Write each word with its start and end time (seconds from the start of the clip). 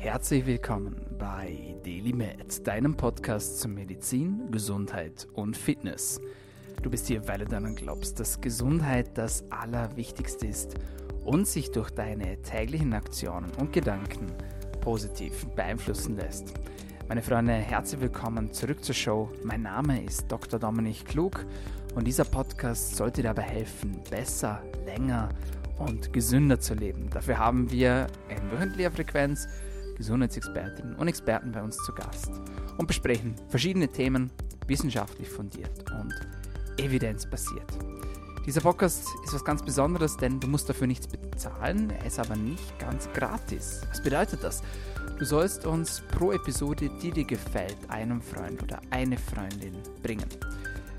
Herzlich 0.00 0.46
willkommen 0.46 0.94
bei 1.18 1.74
Daily 1.84 2.12
Med, 2.12 2.64
deinem 2.68 2.96
Podcast 2.96 3.58
zu 3.58 3.68
Medizin, 3.68 4.48
Gesundheit 4.52 5.26
und 5.34 5.56
Fitness. 5.56 6.20
Du 6.84 6.88
bist 6.88 7.08
hier, 7.08 7.26
weil 7.26 7.40
du 7.40 7.46
daran 7.46 7.74
glaubst, 7.74 8.20
dass 8.20 8.40
Gesundheit 8.40 9.18
das 9.18 9.42
Allerwichtigste 9.50 10.46
ist 10.46 10.76
und 11.24 11.48
sich 11.48 11.72
durch 11.72 11.90
deine 11.90 12.40
täglichen 12.42 12.92
Aktionen 12.92 13.50
und 13.58 13.72
Gedanken 13.72 14.28
positiv 14.80 15.44
beeinflussen 15.56 16.16
lässt. 16.16 16.54
Meine 17.08 17.20
Freunde, 17.20 17.54
herzlich 17.54 18.00
willkommen 18.00 18.52
zurück 18.52 18.84
zur 18.84 18.94
Show. 18.94 19.28
Mein 19.42 19.62
Name 19.62 20.04
ist 20.04 20.30
Dr. 20.30 20.60
Dominik 20.60 21.06
Klug 21.06 21.44
und 21.96 22.06
dieser 22.06 22.24
Podcast 22.24 22.94
sollte 22.94 23.20
dabei 23.24 23.42
helfen, 23.42 24.00
besser, 24.08 24.62
länger 24.86 25.30
und 25.78 26.12
gesünder 26.12 26.60
zu 26.60 26.74
leben. 26.74 27.10
Dafür 27.10 27.38
haben 27.38 27.68
wir 27.72 28.06
in 28.28 28.52
wöchentlicher 28.52 28.92
Frequenz 28.92 29.48
Gesundheitsexpertinnen 29.98 30.96
und 30.96 31.08
Experten 31.08 31.52
bei 31.52 31.62
uns 31.62 31.76
zu 31.76 31.92
Gast 31.92 32.30
und 32.78 32.86
besprechen 32.86 33.34
verschiedene 33.48 33.88
Themen 33.88 34.30
wissenschaftlich 34.66 35.28
fundiert 35.28 35.84
und 36.00 36.14
evidenzbasiert. 36.78 37.66
Dieser 38.46 38.62
Podcast 38.62 39.04
ist 39.24 39.34
was 39.34 39.44
ganz 39.44 39.62
Besonderes, 39.62 40.16
denn 40.16 40.40
du 40.40 40.46
musst 40.46 40.70
dafür 40.70 40.86
nichts 40.86 41.06
bezahlen, 41.06 41.90
er 41.90 42.06
ist 42.06 42.18
aber 42.18 42.34
nicht 42.34 42.78
ganz 42.78 43.06
gratis. 43.12 43.82
Was 43.90 44.02
bedeutet 44.02 44.42
das? 44.42 44.62
Du 45.18 45.24
sollst 45.26 45.66
uns 45.66 46.02
pro 46.12 46.32
Episode, 46.32 46.88
die 47.02 47.10
dir 47.10 47.24
gefällt, 47.24 47.76
einen 47.88 48.22
Freund 48.22 48.62
oder 48.62 48.80
eine 48.90 49.18
Freundin 49.18 49.74
bringen. 50.02 50.28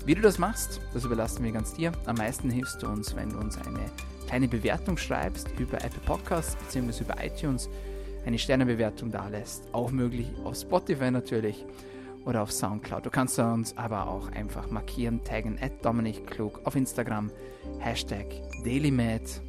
Wie 0.04 0.14
du 0.14 0.20
das 0.20 0.38
machst, 0.38 0.80
das 0.94 1.04
überlassen 1.04 1.42
wir 1.42 1.52
ganz 1.52 1.74
dir. 1.74 1.90
Am 2.06 2.16
meisten 2.16 2.50
hilfst 2.50 2.82
du 2.82 2.86
uns, 2.86 3.16
wenn 3.16 3.30
du 3.30 3.38
uns 3.38 3.56
eine 3.58 3.90
kleine 4.28 4.46
Bewertung 4.46 4.96
schreibst 4.96 5.48
über 5.58 5.82
Apple 5.84 6.02
Podcasts 6.06 6.54
bzw. 6.56 7.02
über 7.02 7.16
iTunes, 7.24 7.68
eine 8.26 8.38
Sternebewertung 8.38 9.10
da 9.10 9.28
lässt. 9.28 9.72
Auch 9.72 9.90
möglich 9.90 10.30
auf 10.44 10.56
Spotify 10.56 11.10
natürlich 11.10 11.64
oder 12.24 12.42
auf 12.42 12.52
Soundcloud. 12.52 13.06
Du 13.06 13.10
kannst 13.10 13.38
uns 13.38 13.76
aber 13.76 14.08
auch 14.08 14.30
einfach 14.32 14.70
markieren, 14.70 15.22
taggen 15.24 15.58
at 15.60 15.84
Dominik 15.84 16.26
Klug 16.26 16.60
auf 16.64 16.76
Instagram, 16.76 17.30
Hashtag 17.78 18.26
DailyMed 18.64 19.40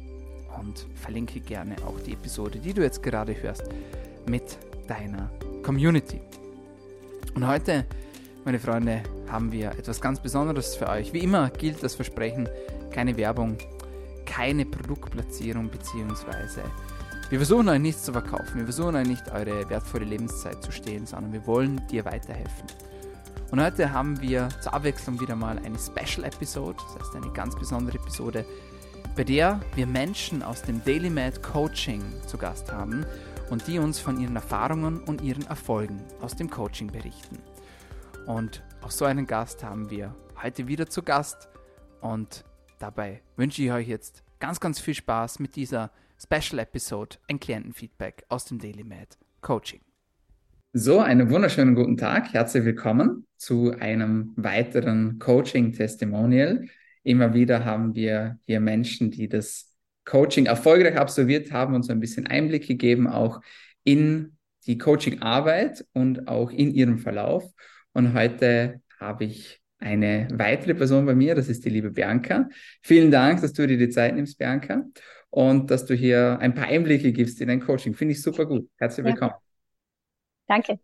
und 0.58 0.86
verlinke 0.94 1.40
gerne 1.40 1.76
auch 1.86 1.98
die 2.00 2.12
Episode, 2.12 2.58
die 2.58 2.72
du 2.72 2.82
jetzt 2.82 3.02
gerade 3.02 3.40
hörst, 3.40 3.64
mit 4.28 4.58
deiner 4.86 5.30
Community. 5.62 6.20
Und 7.34 7.46
heute, 7.46 7.86
meine 8.44 8.58
Freunde, 8.58 9.02
haben 9.28 9.52
wir 9.52 9.70
etwas 9.70 10.00
ganz 10.00 10.20
Besonderes 10.20 10.74
für 10.74 10.88
euch. 10.88 11.12
Wie 11.12 11.20
immer 11.20 11.50
gilt 11.50 11.82
das 11.82 11.94
Versprechen, 11.94 12.48
keine 12.90 13.16
Werbung, 13.16 13.56
keine 14.26 14.66
Produktplatzierung 14.66 15.70
beziehungsweise 15.70 16.62
wir 17.32 17.38
versuchen 17.38 17.70
euch 17.70 17.80
nichts 17.80 18.02
zu 18.02 18.12
verkaufen, 18.12 18.56
wir 18.56 18.64
versuchen 18.64 18.94
euch 18.94 19.08
nicht 19.08 19.32
eure 19.32 19.70
wertvolle 19.70 20.04
Lebenszeit 20.04 20.62
zu 20.62 20.70
stehlen, 20.70 21.06
sondern 21.06 21.32
wir 21.32 21.46
wollen 21.46 21.80
dir 21.86 22.04
weiterhelfen. 22.04 22.66
Und 23.50 23.58
heute 23.58 23.90
haben 23.90 24.20
wir 24.20 24.50
zur 24.60 24.74
Abwechslung 24.74 25.18
wieder 25.18 25.34
mal 25.34 25.58
eine 25.64 25.78
Special 25.78 26.26
Episode, 26.26 26.76
das 26.76 27.06
heißt 27.06 27.16
eine 27.16 27.32
ganz 27.32 27.58
besondere 27.58 27.96
Episode, 27.96 28.44
bei 29.16 29.24
der 29.24 29.62
wir 29.74 29.86
Menschen 29.86 30.42
aus 30.42 30.60
dem 30.60 30.84
Daily 30.84 31.08
Mad 31.08 31.40
Coaching 31.40 32.02
zu 32.26 32.36
Gast 32.36 32.70
haben 32.70 33.06
und 33.48 33.66
die 33.66 33.78
uns 33.78 33.98
von 33.98 34.20
ihren 34.20 34.36
Erfahrungen 34.36 35.02
und 35.04 35.22
ihren 35.22 35.46
Erfolgen 35.46 36.02
aus 36.20 36.36
dem 36.36 36.50
Coaching 36.50 36.88
berichten. 36.88 37.38
Und 38.26 38.62
auch 38.82 38.90
so 38.90 39.06
einen 39.06 39.26
Gast 39.26 39.64
haben 39.64 39.88
wir 39.88 40.14
heute 40.42 40.68
wieder 40.68 40.86
zu 40.86 41.02
Gast 41.02 41.48
und 42.02 42.44
dabei 42.78 43.22
wünsche 43.36 43.62
ich 43.62 43.72
euch 43.72 43.88
jetzt 43.88 44.22
ganz, 44.38 44.60
ganz 44.60 44.80
viel 44.80 44.92
Spaß 44.92 45.38
mit 45.38 45.56
dieser 45.56 45.90
Special 46.22 46.60
Episode, 46.60 47.16
ein 47.28 47.40
Klientenfeedback 47.40 48.24
aus 48.28 48.44
dem 48.44 48.60
Daily 48.60 48.84
Med 48.84 49.18
Coaching. 49.40 49.80
So, 50.72 51.00
einen 51.00 51.30
wunderschönen 51.30 51.74
guten 51.74 51.96
Tag. 51.96 52.32
Herzlich 52.32 52.64
willkommen 52.64 53.26
zu 53.36 53.72
einem 53.80 54.32
weiteren 54.36 55.18
Coaching-Testimonial. 55.18 56.66
Immer 57.02 57.34
wieder 57.34 57.64
haben 57.64 57.96
wir 57.96 58.38
hier 58.46 58.60
Menschen, 58.60 59.10
die 59.10 59.28
das 59.28 59.74
Coaching 60.04 60.46
erfolgreich 60.46 60.96
absolviert 60.96 61.50
haben 61.50 61.74
und 61.74 61.82
so 61.82 61.90
ein 61.90 61.98
bisschen 61.98 62.28
Einblick 62.28 62.68
gegeben, 62.68 63.08
auch 63.08 63.40
in 63.82 64.36
die 64.66 64.78
Coaching-Arbeit 64.78 65.84
und 65.92 66.28
auch 66.28 66.52
in 66.52 66.72
ihrem 66.72 66.98
Verlauf. 66.98 67.50
Und 67.94 68.14
heute 68.14 68.80
habe 69.00 69.24
ich 69.24 69.60
eine 69.78 70.28
weitere 70.32 70.74
Person 70.74 71.04
bei 71.04 71.16
mir, 71.16 71.34
das 71.34 71.48
ist 71.48 71.64
die 71.64 71.70
liebe 71.70 71.90
Bianca. 71.90 72.48
Vielen 72.80 73.10
Dank, 73.10 73.40
dass 73.40 73.52
du 73.54 73.66
dir 73.66 73.76
die 73.76 73.88
Zeit 73.88 74.14
nimmst, 74.14 74.38
Bianca 74.38 74.84
und 75.32 75.70
dass 75.70 75.86
du 75.86 75.94
hier 75.94 76.38
ein 76.40 76.54
paar 76.54 76.66
Einblicke 76.66 77.10
gibst 77.12 77.40
in 77.40 77.48
dein 77.48 77.60
Coaching. 77.60 77.94
Finde 77.94 78.12
ich 78.12 78.22
super 78.22 78.44
gut. 78.44 78.68
Herzlich 78.76 79.06
willkommen. 79.06 79.32
Danke. 80.46 80.78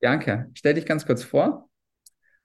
Danke. 0.00 0.50
Stell 0.54 0.74
dich 0.74 0.86
ganz 0.86 1.04
kurz 1.04 1.24
vor 1.24 1.68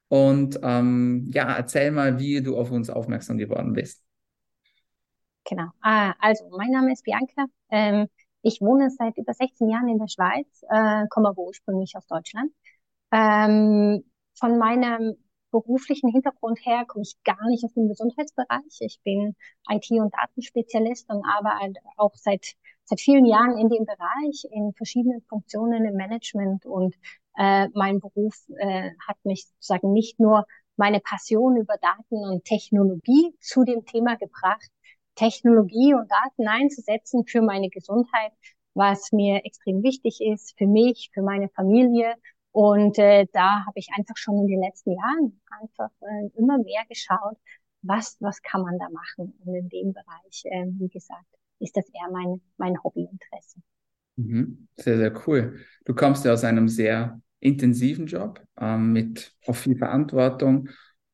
und 0.08 0.60
ähm, 0.64 1.30
ja, 1.32 1.56
erzähl 1.56 1.92
mal, 1.92 2.18
wie 2.18 2.42
du 2.42 2.58
auf 2.58 2.72
uns 2.72 2.90
aufmerksam 2.90 3.38
geworden 3.38 3.74
bist. 3.74 4.04
Genau. 5.48 5.68
Ah, 5.82 6.14
also, 6.20 6.50
mein 6.58 6.72
Name 6.72 6.92
ist 6.92 7.04
Bianca. 7.04 7.46
Ähm, 7.70 8.08
ich 8.42 8.60
wohne 8.60 8.90
seit 8.90 9.18
über 9.18 9.34
16 9.34 9.70
Jahren 9.70 9.90
in 9.90 10.00
der 10.00 10.08
Schweiz, 10.08 10.64
äh, 10.70 11.08
komme 11.10 11.30
aber 11.30 11.44
ursprünglich 11.44 11.96
aus 11.96 12.08
Deutschland. 12.08 12.52
Ähm, 13.12 14.04
von 14.40 14.58
meinem 14.58 15.18
beruflichen 15.52 16.10
Hintergrund 16.10 16.60
her 16.66 16.86
komme 16.88 17.04
ich 17.04 17.22
gar 17.24 17.48
nicht 17.50 17.64
aus 17.64 17.74
dem 17.74 17.88
Gesundheitsbereich. 17.88 18.78
Ich 18.80 19.00
bin 19.04 19.36
IT- 19.70 19.92
und 19.92 20.14
Datenspezialist 20.14 21.10
und 21.10 21.24
arbeite 21.26 21.80
auch 21.98 22.16
seit, 22.16 22.54
seit 22.86 23.00
vielen 23.00 23.26
Jahren 23.26 23.58
in 23.58 23.70
dem 23.70 23.86
Bereich, 23.86 24.46
in 24.52 24.74
verschiedenen 24.74 25.22
Funktionen 25.30 25.86
im 25.86 25.96
Management. 25.96 26.66
Und 26.66 26.96
äh, 27.38 27.68
mein 27.74 28.00
Beruf 28.00 28.36
äh, 28.58 28.92
hat 29.08 29.18
mich 29.24 29.46
sozusagen 29.46 29.94
nicht 29.94 30.20
nur 30.20 30.46
meine 30.78 31.00
Passion 31.00 31.58
über 31.58 31.76
Daten 31.78 32.24
und 32.26 32.46
Technologie 32.46 33.36
zu 33.40 33.64
dem 33.64 33.86
Thema 33.86 34.16
gebracht, 34.16 34.70
Technologie 35.16 35.94
und 35.94 36.10
Daten 36.10 36.48
einzusetzen 36.48 37.26
für 37.28 37.42
meine 37.42 37.70
Gesundheit, 37.70 38.32
was 38.74 39.12
mir 39.12 39.46
extrem 39.46 39.84
wichtig 39.84 40.20
ist, 40.22 40.58
für 40.58 40.68
mich, 40.68 41.12
für 41.14 41.22
meine 41.22 41.50
Familie 41.50 42.16
und 42.52 42.98
äh, 43.00 43.28
da 43.32 43.66
habe 43.66 43.80
ich 43.80 43.88
einfach 43.96 44.18
schon 44.18 44.40
in 44.40 44.48
den 44.48 44.62
letzten 44.62 44.92
Jahren 44.92 45.42
einfach 45.62 45.92
äh, 46.02 46.30
immer 46.38 46.58
mehr 46.58 46.84
geschaut, 46.90 47.38
was, 47.82 48.18
was 48.20 48.42
kann 48.42 48.62
man 48.62 48.78
da 48.78 48.90
machen. 48.90 49.34
Und 49.46 49.56
in 49.56 49.70
dem 49.70 49.94
Bereich, 49.94 50.44
äh, 50.46 50.66
wie 50.80 50.90
gesagt, 50.90 51.26
ist 51.60 51.78
das 51.78 51.86
eher 51.90 52.12
mein, 52.12 52.42
mein 52.58 52.82
Hobbyinteresse. 52.84 53.62
Mhm. 54.18 54.68
Sehr, 54.78 54.98
sehr 54.98 55.28
cool. 55.28 55.60
Du 55.86 55.94
kommst 55.94 56.26
ja 56.26 56.34
aus 56.34 56.44
einem 56.44 56.68
sehr 56.68 57.22
intensiven 57.40 58.06
Job 58.06 58.44
ähm, 58.60 58.92
mit 58.92 59.34
auch 59.48 59.56
viel 59.56 59.78
Verantwortung. 59.78 60.70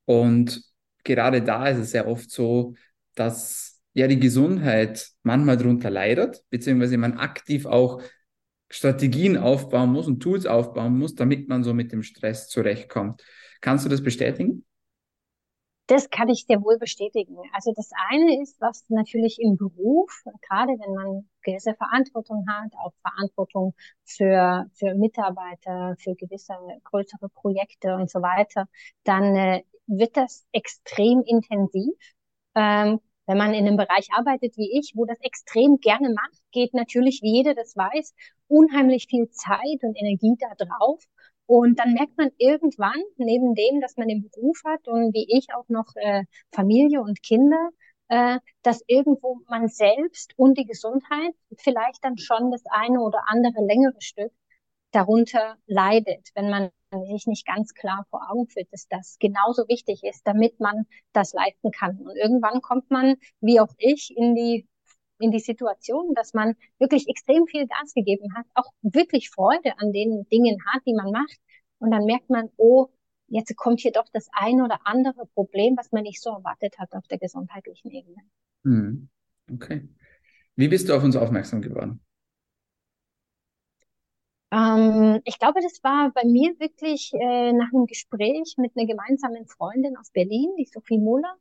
Und 0.06 0.62
gerade 1.04 1.42
da 1.42 1.68
ist 1.68 1.78
es 1.78 1.92
sehr 1.92 2.08
oft 2.08 2.30
so, 2.32 2.74
dass 3.16 3.82
ja 3.94 4.08
die 4.08 4.20
Gesundheit 4.20 5.10
manchmal 5.24 5.58
darunter 5.58 5.90
leidet, 5.90 6.44
beziehungsweise 6.50 6.98
man 6.98 7.18
aktiv 7.18 7.66
auch 7.66 8.02
Strategien 8.70 9.38
aufbauen 9.38 9.92
muss 9.92 10.08
und 10.08 10.20
Tools 10.20 10.46
aufbauen 10.46 10.98
muss, 10.98 11.16
damit 11.16 11.48
man 11.48 11.64
so 11.64 11.74
mit 11.74 11.92
dem 11.92 12.04
Stress 12.04 12.48
zurechtkommt. 12.50 13.24
Kannst 13.62 13.86
du 13.86 13.90
das 13.90 14.04
bestätigen? 14.04 14.66
Das 15.88 16.10
kann 16.10 16.28
ich 16.28 16.46
sehr 16.46 16.62
wohl 16.62 16.78
bestätigen. 16.78 17.38
Also 17.54 17.72
das 17.74 17.92
eine 18.10 18.42
ist, 18.42 18.60
was 18.60 18.84
natürlich 18.90 19.40
im 19.40 19.56
Beruf, 19.56 20.12
gerade 20.42 20.74
wenn 20.74 20.94
man 20.94 21.30
gewisse 21.44 21.76
Verantwortung 21.76 22.46
hat, 22.46 22.74
auch 22.84 22.92
Verantwortung 23.02 23.74
für, 24.04 24.70
für 24.74 24.96
Mitarbeiter, 24.96 25.96
für 25.98 26.14
gewisse 26.16 26.54
größere 26.84 27.30
Projekte 27.30 27.96
und 27.96 28.12
so 28.12 28.22
weiter, 28.22 28.68
dann 29.06 29.34
äh, 29.38 29.64
wird 29.88 30.18
das 30.18 30.46
extrem 30.52 31.24
intensiv. 31.26 31.96
Ähm, 32.54 33.00
wenn 33.28 33.38
man 33.38 33.54
in 33.54 33.68
einem 33.68 33.78
Bereich 33.78 34.08
arbeitet 34.14 34.58
wie 34.58 34.80
ich, 34.80 34.94
wo 34.96 35.06
das 35.06 35.20
extrem 35.22 35.78
gerne 35.80 36.10
macht, 36.14 36.42
geht 36.52 36.74
natürlich, 36.74 37.22
wie 37.22 37.36
jeder 37.36 37.54
das 37.54 37.76
weiß, 37.76 38.16
unheimlich 38.48 39.08
viel 39.10 39.30
Zeit 39.30 39.84
und 39.84 39.96
Energie 39.96 40.36
da 40.40 40.56
drauf. 40.56 41.04
Und 41.46 41.80
dann 41.80 41.94
merkt 41.94 42.18
man 42.18 42.30
irgendwann, 42.38 43.02
neben 43.18 43.56
dem, 43.56 43.80
dass 43.82 43.96
man 43.98 44.08
den 44.08 44.30
Beruf 44.30 44.62
hat 44.66 44.88
und 44.88 45.14
wie 45.14 45.28
ich 45.30 45.48
auch 45.54 45.70
noch 45.70 45.96
äh, 45.96 46.24
Familie 46.52 47.02
und 47.02 47.22
Kinder, 47.24 47.70
äh, 48.10 48.40
dass 48.64 48.84
irgendwo 48.88 49.40
man 49.48 49.68
selbst 49.68 50.34
und 50.38 50.58
die 50.58 50.66
Gesundheit 50.66 51.34
vielleicht 51.58 52.04
dann 52.04 52.18
schon 52.18 52.52
das 52.52 52.64
eine 52.70 53.02
oder 53.02 53.22
andere 53.28 53.66
längere 53.66 54.02
Stück 54.02 54.32
darunter 54.92 55.58
leidet, 55.68 56.30
wenn 56.36 56.50
man 56.50 56.70
sich 56.92 57.28
nicht 57.28 57.46
ganz 57.46 57.74
klar 57.74 58.06
vor 58.10 58.30
Augen 58.30 58.48
führt, 58.48 58.72
dass 58.72 58.88
das 58.88 59.18
genauso 59.20 59.68
wichtig 59.68 60.04
ist, 60.04 60.22
damit 60.26 60.60
man 60.60 60.86
das 61.14 61.34
leisten 61.34 61.72
kann. 61.72 61.98
Und 61.98 62.16
irgendwann 62.16 62.62
kommt 62.62 62.90
man, 62.90 63.16
wie 63.42 63.60
auch 63.60 63.74
ich, 63.78 64.16
in 64.16 64.36
die 64.36 64.68
in 65.20 65.32
die 65.32 65.40
Situation, 65.40 66.14
dass 66.14 66.36
man 66.36 66.54
wirklich 66.78 67.08
extrem 67.08 67.48
viel 67.48 67.68
Gas 67.68 67.94
gegeben 67.96 68.36
hat, 68.36 68.46
auch 68.54 68.72
wirklich 68.82 69.32
Freude 69.32 69.78
an 69.80 69.92
den 69.92 70.28
Dingen 70.32 70.58
hat, 70.68 70.84
die 70.86 70.94
man 70.94 71.12
macht. 71.12 71.38
Und 71.80 71.92
dann 71.92 72.06
merkt 72.06 72.30
man, 72.30 72.50
oh, 72.58 72.88
jetzt 73.28 73.56
kommt 73.56 73.80
hier 73.80 73.92
doch 73.92 74.06
das 74.14 74.28
ein 74.32 74.62
oder 74.62 74.80
andere 74.86 75.26
Problem, 75.34 75.76
was 75.78 75.92
man 75.92 76.04
nicht 76.04 76.22
so 76.22 76.30
erwartet 76.30 76.78
hat 76.78 76.94
auf 76.94 77.08
der 77.08 77.18
gesundheitlichen 77.18 77.92
Ebene. 77.92 78.18
Hm. 78.64 79.10
Okay. 79.52 79.88
Wie 80.56 80.68
bist 80.68 80.90
du 80.90 80.96
auf 80.96 81.04
uns 81.04 81.16
aufmerksam 81.16 81.62
geworden? 81.62 82.00
Ähm, 84.52 85.22
ich 85.26 85.40
glaube, 85.40 85.60
das 85.62 85.84
war 85.84 86.12
bei 86.12 86.24
mir 86.24 86.58
wirklich 86.60 87.12
äh, 87.14 87.52
nach 87.54 87.74
einem 87.74 87.86
Gespräch 87.86 88.56
mit 88.58 88.72
einer 88.76 88.88
gemeinsamen 88.88 89.46
Freundin 89.48 89.98
aus 89.98 90.12
Berlin, 90.12 90.54
die 90.58 90.66
Sophie 90.66 91.00
Mohler. 91.00 91.36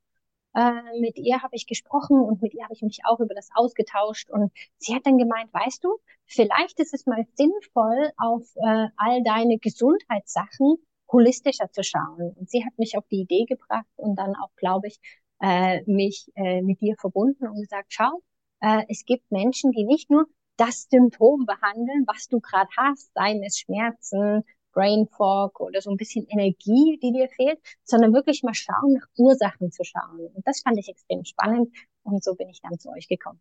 Äh, 0.55 0.99
mit 1.01 1.19
ihr 1.19 1.43
habe 1.43 1.55
ich 1.55 1.67
gesprochen 1.67 2.19
und 2.21 2.43
mit 2.43 2.55
ihr 2.55 2.65
habe 2.65 2.75
ich 2.75 2.83
mich 2.83 3.01
auch 3.05 3.21
über 3.21 3.35
das 3.35 3.51
ausgetauscht. 3.55 4.31
Und 4.31 4.53
sie 4.79 4.95
hat 4.95 5.07
dann 5.07 5.19
gemeint, 5.19 5.53
weißt 5.53 5.85
du, 5.85 5.99
vielleicht 6.27 6.81
ist 6.81 6.95
es 6.95 7.07
mal 7.07 7.25
sinnvoll, 7.35 8.11
auf 8.17 8.43
äh, 8.57 8.89
all 8.97 9.23
deine 9.23 9.59
Gesundheitssachen 9.59 10.77
holistischer 11.13 11.71
zu 11.71 11.85
schauen. 11.85 12.35
Und 12.37 12.51
sie 12.51 12.65
hat 12.65 12.77
mich 12.79 12.97
auf 12.99 13.07
die 13.09 13.21
Idee 13.21 13.45
gebracht 13.45 13.87
und 13.97 14.17
dann 14.17 14.35
auch, 14.35 14.51
glaube 14.57 14.89
ich, 14.89 14.99
äh, 15.41 15.83
mich 15.87 16.31
äh, 16.35 16.63
mit 16.63 16.81
dir 16.81 16.97
verbunden 16.99 17.47
und 17.47 17.61
gesagt, 17.61 17.93
schau, 17.93 18.23
äh, 18.61 18.85
es 18.89 19.05
gibt 19.05 19.31
Menschen, 19.31 19.73
die 19.73 19.85
nicht 19.85 20.11
nur 20.11 20.27
das 20.57 20.87
Symptom 20.91 21.47
behandeln, 21.47 22.05
was 22.07 22.29
du 22.29 22.41
gerade 22.41 22.71
hast, 22.77 23.13
seien 23.15 23.43
es 23.43 23.59
Schmerzen, 23.59 24.43
Brain 24.73 25.09
Fog 25.09 25.59
oder 25.61 25.81
so 25.81 25.91
ein 25.91 25.97
bisschen 25.97 26.27
Energie, 26.29 26.99
die 27.03 27.13
dir 27.13 27.29
fehlt, 27.29 27.59
sondern 27.83 28.13
wirklich 28.13 28.43
mal 28.43 28.55
schauen, 28.55 28.93
nach 28.95 29.07
Ursachen 29.17 29.73
zu 29.73 29.85
schauen. 29.85 30.21
Und 30.35 30.47
das 30.47 30.61
fand 30.61 30.79
ich 30.79 30.89
extrem 30.89 31.25
spannend 31.25 31.75
und 32.03 32.23
so 32.23 32.35
bin 32.35 32.49
ich 32.51 32.61
dann 32.61 32.79
zu 32.79 32.91
euch 32.91 33.09
gekommen. 33.09 33.41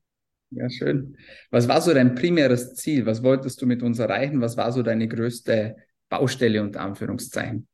Ja, 0.52 0.70
schön. 0.70 1.18
Was 1.52 1.68
war 1.68 1.82
so 1.82 1.94
dein 1.94 2.16
primäres 2.16 2.76
Ziel? 2.76 3.06
Was 3.06 3.24
wolltest 3.24 3.62
du 3.62 3.66
mit 3.66 3.84
uns 3.84 4.00
erreichen? 4.00 4.40
Was 4.40 4.56
war 4.56 4.72
so 4.72 4.84
deine 4.84 5.08
größte 5.08 5.76
Baustelle 6.08 6.62
unter 6.62 6.82
Anführungszeichen? 6.82 7.68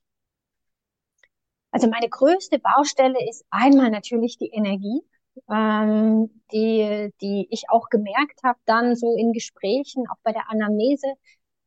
Also 1.69 1.87
meine 1.87 2.09
größte 2.09 2.59
Baustelle 2.59 3.29
ist 3.29 3.45
einmal 3.51 3.91
natürlich 3.91 4.37
die 4.37 4.49
Energie 4.49 5.01
ähm, 5.49 6.41
die, 6.51 7.09
die 7.21 7.47
ich 7.49 7.63
auch 7.69 7.89
gemerkt 7.89 8.41
habe, 8.43 8.59
dann 8.65 8.95
so 8.95 9.15
in 9.15 9.31
Gesprächen, 9.33 10.05
auch 10.09 10.19
bei 10.23 10.31
der 10.31 10.49
Anamnese, 10.49 11.13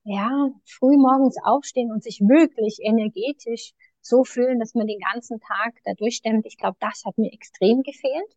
ja, 0.05 0.50
früh 0.66 0.96
morgens 0.96 1.37
aufstehen 1.43 1.90
und 1.90 2.02
sich 2.02 2.20
wirklich 2.20 2.78
energetisch 2.82 3.72
so 4.00 4.25
fühlen, 4.25 4.61
dass 4.61 4.75
man 4.75 4.87
den 4.87 5.00
ganzen 5.00 5.40
Tag 5.40 5.75
da 5.84 5.94
durchstemmt. 5.94 6.44
Ich 6.46 6.58
glaube, 6.58 6.76
das 6.81 7.05
hat 7.06 7.16
mir 7.16 7.32
extrem 7.32 7.82
gefehlt. 7.82 8.37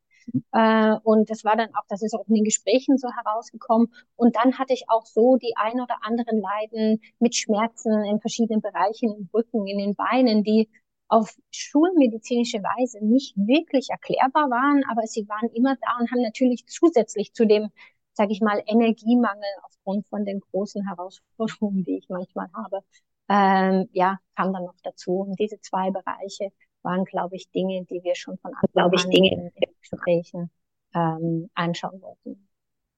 Äh, 0.51 0.95
und 1.03 1.29
das 1.29 1.43
war 1.43 1.55
dann 1.55 1.73
auch, 1.75 1.83
das 1.89 2.01
ist 2.01 2.13
auch 2.13 2.25
in 2.27 2.35
den 2.35 2.43
Gesprächen 2.43 2.97
so 2.97 3.09
herausgekommen. 3.09 3.87
Und 4.15 4.35
dann 4.35 4.57
hatte 4.57 4.73
ich 4.73 4.85
auch 4.89 5.05
so 5.05 5.37
die 5.37 5.53
ein 5.57 5.81
oder 5.81 5.97
anderen 6.01 6.39
Leiden 6.41 7.01
mit 7.19 7.35
Schmerzen 7.35 8.03
in 8.05 8.19
verschiedenen 8.19 8.61
Bereichen 8.61 9.13
im 9.17 9.29
Rücken, 9.33 9.67
in 9.67 9.77
den 9.77 9.95
Beinen, 9.95 10.43
die 10.43 10.69
auf 11.07 11.35
schulmedizinische 11.51 12.59
Weise 12.59 13.03
nicht 13.03 13.35
wirklich 13.37 13.89
erklärbar 13.89 14.49
waren, 14.49 14.83
aber 14.89 15.03
sie 15.07 15.27
waren 15.27 15.49
immer 15.53 15.75
da 15.81 15.97
und 15.99 16.11
haben 16.11 16.21
natürlich 16.21 16.65
zusätzlich 16.67 17.33
zu 17.33 17.45
dem, 17.45 17.69
sage 18.13 18.33
ich 18.33 18.41
mal, 18.41 18.61
Energiemangel 18.65 19.49
aufgrund 19.63 20.07
von 20.07 20.25
den 20.25 20.39
großen 20.39 20.85
Herausforderungen, 20.87 21.83
die 21.83 21.99
ich 21.99 22.09
manchmal 22.09 22.49
habe, 22.53 22.81
ähm, 23.29 23.89
ja, 23.93 24.19
kam 24.35 24.53
dann 24.53 24.65
noch 24.65 24.75
dazu. 24.83 25.19
Und 25.19 25.39
diese 25.39 25.59
zwei 25.61 25.91
Bereiche 25.91 26.51
waren, 26.81 27.05
glaube 27.05 27.35
ich, 27.35 27.49
Dinge, 27.51 27.85
die 27.85 28.03
wir 28.03 28.15
schon 28.15 28.37
von 28.37 28.53
Anfang 28.53 28.93
an 28.93 29.11
in 29.11 29.23
den 29.23 29.75
Gesprächen 29.81 30.49
ähm, 30.93 31.49
anschauen 31.53 32.01
wollten. 32.01 32.47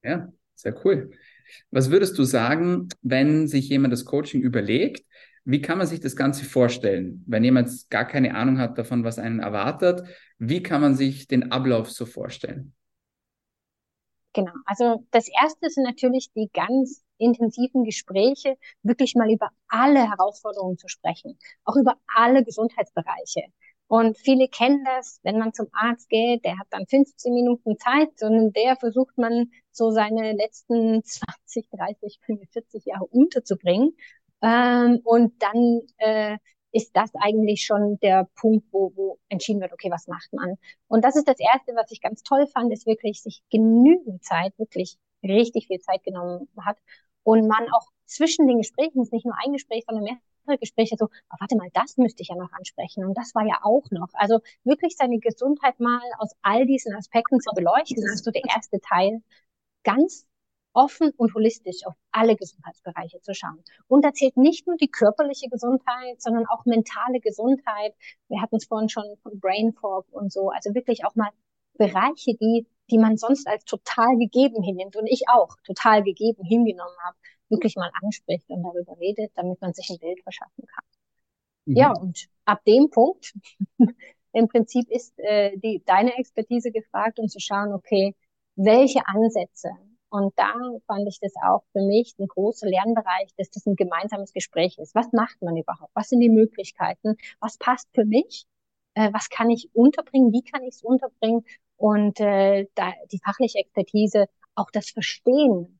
Ja, 0.03 0.31
sehr 0.55 0.75
cool. 0.85 1.11
Was 1.71 1.89
würdest 1.89 2.17
du 2.17 2.23
sagen, 2.23 2.89
wenn 3.01 3.47
sich 3.47 3.69
jemand 3.69 3.91
das 3.91 4.05
Coaching 4.05 4.41
überlegt 4.41 5.05
wie 5.49 5.61
kann 5.61 5.79
man 5.79 5.87
sich 5.87 5.99
das 5.99 6.15
Ganze 6.15 6.45
vorstellen, 6.45 7.23
wenn 7.25 7.43
jemand 7.43 7.71
gar 7.89 8.05
keine 8.05 8.35
Ahnung 8.35 8.59
hat 8.59 8.77
davon, 8.77 9.03
was 9.03 9.17
einen 9.17 9.39
erwartet? 9.39 10.03
Wie 10.37 10.61
kann 10.61 10.79
man 10.79 10.93
sich 10.95 11.27
den 11.27 11.51
Ablauf 11.51 11.89
so 11.89 12.05
vorstellen? 12.05 12.75
Genau, 14.33 14.51
also 14.65 15.03
das 15.09 15.27
erste 15.27 15.71
sind 15.71 15.85
natürlich 15.85 16.31
die 16.35 16.51
ganz 16.53 17.03
intensiven 17.17 17.83
Gespräche, 17.83 18.57
wirklich 18.83 19.15
mal 19.15 19.31
über 19.31 19.49
alle 19.67 20.07
Herausforderungen 20.07 20.77
zu 20.77 20.87
sprechen, 20.87 21.39
auch 21.65 21.75
über 21.75 21.95
alle 22.15 22.43
Gesundheitsbereiche. 22.43 23.41
Und 23.87 24.19
viele 24.19 24.47
kennen 24.49 24.85
das, 24.85 25.19
wenn 25.23 25.39
man 25.39 25.51
zum 25.51 25.65
Arzt 25.71 26.09
geht, 26.09 26.45
der 26.45 26.59
hat 26.59 26.67
dann 26.69 26.85
15 26.85 27.33
Minuten 27.33 27.75
Zeit 27.79 28.11
und 28.21 28.55
der 28.55 28.75
versucht 28.75 29.17
man 29.17 29.49
so 29.71 29.89
seine 29.89 30.33
letzten 30.33 31.03
20, 31.03 31.71
30, 31.71 32.19
45 32.23 32.85
Jahre 32.85 33.05
unterzubringen. 33.05 33.97
Ähm, 34.41 35.01
und 35.03 35.41
dann 35.41 35.81
äh, 35.97 36.37
ist 36.71 36.95
das 36.95 37.11
eigentlich 37.15 37.63
schon 37.65 37.99
der 37.99 38.27
Punkt, 38.35 38.65
wo, 38.71 38.91
wo 38.95 39.19
entschieden 39.29 39.61
wird, 39.61 39.73
okay, 39.73 39.89
was 39.91 40.07
macht 40.07 40.31
man? 40.33 40.55
Und 40.87 41.03
das 41.03 41.15
ist 41.15 41.27
das 41.27 41.39
Erste, 41.39 41.73
was 41.75 41.91
ich 41.91 42.01
ganz 42.01 42.23
toll 42.23 42.45
fand, 42.47 42.71
ist 42.71 42.85
wirklich 42.85 43.21
sich 43.21 43.41
genügend 43.49 44.23
Zeit, 44.23 44.57
wirklich 44.57 44.97
richtig 45.23 45.67
viel 45.67 45.79
Zeit 45.79 46.03
genommen 46.03 46.47
hat 46.63 46.77
und 47.23 47.47
man 47.47 47.67
auch 47.71 47.87
zwischen 48.05 48.47
den 48.47 48.57
Gesprächen, 48.59 49.07
nicht 49.11 49.25
nur 49.25 49.35
ein 49.43 49.53
Gespräch, 49.53 49.83
sondern 49.87 50.03
mehrere 50.03 50.59
Gespräche 50.59 50.95
so, 50.97 51.05
oh, 51.05 51.35
warte 51.39 51.57
mal, 51.57 51.69
das 51.73 51.97
müsste 51.97 52.21
ich 52.23 52.29
ja 52.29 52.35
noch 52.35 52.51
ansprechen 52.53 53.05
und 53.05 53.17
das 53.17 53.35
war 53.35 53.45
ja 53.45 53.59
auch 53.63 53.83
noch. 53.91 54.09
Also 54.13 54.39
wirklich 54.63 54.95
seine 54.95 55.19
Gesundheit 55.19 55.79
mal 55.79 56.01
aus 56.17 56.31
all 56.41 56.65
diesen 56.65 56.95
Aspekten 56.95 57.39
zu 57.39 57.51
beleuchten, 57.53 58.01
das 58.03 58.15
ist 58.15 58.25
so 58.25 58.31
der 58.31 58.43
erste 58.47 58.79
Teil. 58.79 59.21
Ganz 59.83 60.25
offen 60.73 61.11
und 61.17 61.33
holistisch 61.33 61.85
auf 61.85 61.95
alle 62.11 62.35
Gesundheitsbereiche 62.35 63.21
zu 63.21 63.33
schauen. 63.33 63.63
Und 63.87 64.05
da 64.05 64.13
zählt 64.13 64.37
nicht 64.37 64.67
nur 64.67 64.77
die 64.77 64.89
körperliche 64.89 65.49
Gesundheit, 65.49 66.21
sondern 66.21 66.45
auch 66.47 66.65
mentale 66.65 67.19
Gesundheit. 67.19 67.93
Wir 68.27 68.41
hatten 68.41 68.57
es 68.57 68.65
vorhin 68.65 68.89
schon 68.89 69.05
von 69.23 69.39
Brain 69.39 69.73
Fog 69.73 70.05
und 70.11 70.31
so. 70.31 70.49
Also 70.49 70.73
wirklich 70.75 71.05
auch 71.05 71.15
mal 71.15 71.29
Bereiche, 71.77 72.35
die, 72.35 72.67
die 72.91 72.97
man 72.97 73.17
sonst 73.17 73.47
als 73.47 73.63
total 73.65 74.17
gegeben 74.17 74.61
hinnimmt 74.61 74.95
und 74.95 75.07
ich 75.07 75.23
auch 75.29 75.55
total 75.63 76.03
gegeben 76.03 76.43
hingenommen 76.43 76.97
habe, 77.03 77.17
wirklich 77.49 77.75
mal 77.75 77.89
anspricht 78.01 78.49
und 78.49 78.63
darüber 78.63 78.97
redet, 78.99 79.31
damit 79.35 79.59
man 79.61 79.73
sich 79.73 79.89
ein 79.89 79.97
Bild 79.97 80.21
verschaffen 80.21 80.65
kann. 80.65 80.85
Mhm. 81.65 81.75
Ja, 81.75 81.93
und 81.93 82.27
ab 82.45 82.63
dem 82.65 82.89
Punkt 82.89 83.33
im 84.33 84.47
Prinzip 84.47 84.89
ist 84.89 85.17
äh, 85.17 85.57
die, 85.57 85.81
deine 85.85 86.17
Expertise 86.17 86.71
gefragt, 86.71 87.19
um 87.19 87.27
zu 87.27 87.39
schauen, 87.39 87.73
okay, 87.73 88.15
welche 88.55 89.07
Ansätze 89.07 89.69
und 90.09 90.33
da 90.37 90.53
fand 90.87 91.07
ich 91.07 91.19
das 91.19 91.33
auch 91.43 91.63
für 91.71 91.81
mich 91.81 92.15
ein 92.19 92.27
großer 92.27 92.67
Lernbereich, 92.67 93.33
dass 93.37 93.49
das 93.51 93.65
ein 93.65 93.75
gemeinsames 93.75 94.33
Gespräch 94.33 94.77
ist. 94.79 94.95
Was 94.95 95.11
macht 95.11 95.41
man 95.41 95.55
überhaupt? 95.55 95.91
Was 95.93 96.09
sind 96.09 96.19
die 96.21 96.29
Möglichkeiten? 96.29 97.15
Was 97.39 97.57
passt 97.57 97.87
für 97.93 98.05
mich? 98.05 98.45
Äh, 98.95 99.13
was 99.13 99.29
kann 99.29 99.49
ich 99.49 99.69
unterbringen? 99.73 100.33
Wie 100.33 100.41
kann 100.41 100.63
ich 100.63 100.75
es 100.75 100.83
unterbringen? 100.83 101.45
Und 101.77 102.19
äh, 102.19 102.67
da 102.75 102.93
die 103.11 103.19
fachliche 103.23 103.59
Expertise, 103.59 104.25
auch 104.55 104.71
das 104.71 104.89
Verstehen 104.89 105.79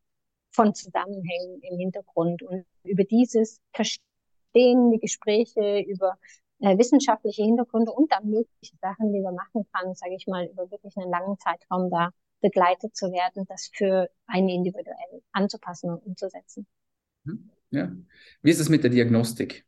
von 0.51 0.73
Zusammenhängen 0.75 1.61
im 1.61 1.77
Hintergrund 1.77 2.43
und 2.43 2.65
über 2.83 3.03
dieses 3.03 3.61
Verstehen, 3.73 4.91
die 4.91 4.99
Gespräche 4.99 5.79
über 5.81 6.17
äh, 6.59 6.77
wissenschaftliche 6.77 7.43
Hintergründe 7.43 7.91
und 7.91 8.11
dann 8.11 8.25
mögliche 8.29 8.75
Sachen, 8.81 9.11
die 9.11 9.21
man 9.21 9.35
machen 9.35 9.65
kann, 9.73 9.95
sage 9.95 10.15
ich 10.15 10.27
mal, 10.27 10.45
über 10.45 10.69
wirklich 10.71 10.95
einen 10.97 11.11
langen 11.11 11.37
Zeitraum 11.39 11.89
da 11.89 12.11
begleitet 12.41 12.95
zu 12.95 13.11
werden, 13.11 13.45
das 13.47 13.69
für 13.73 14.09
einen 14.27 14.49
individuell 14.49 15.21
anzupassen 15.31 15.91
und 15.91 16.05
umzusetzen. 16.05 16.65
Mhm. 17.23 17.49
Ja. 17.71 17.91
Wie 18.41 18.49
ist 18.49 18.59
es 18.59 18.69
mit 18.69 18.83
der 18.83 18.89
Diagnostik? 18.89 19.65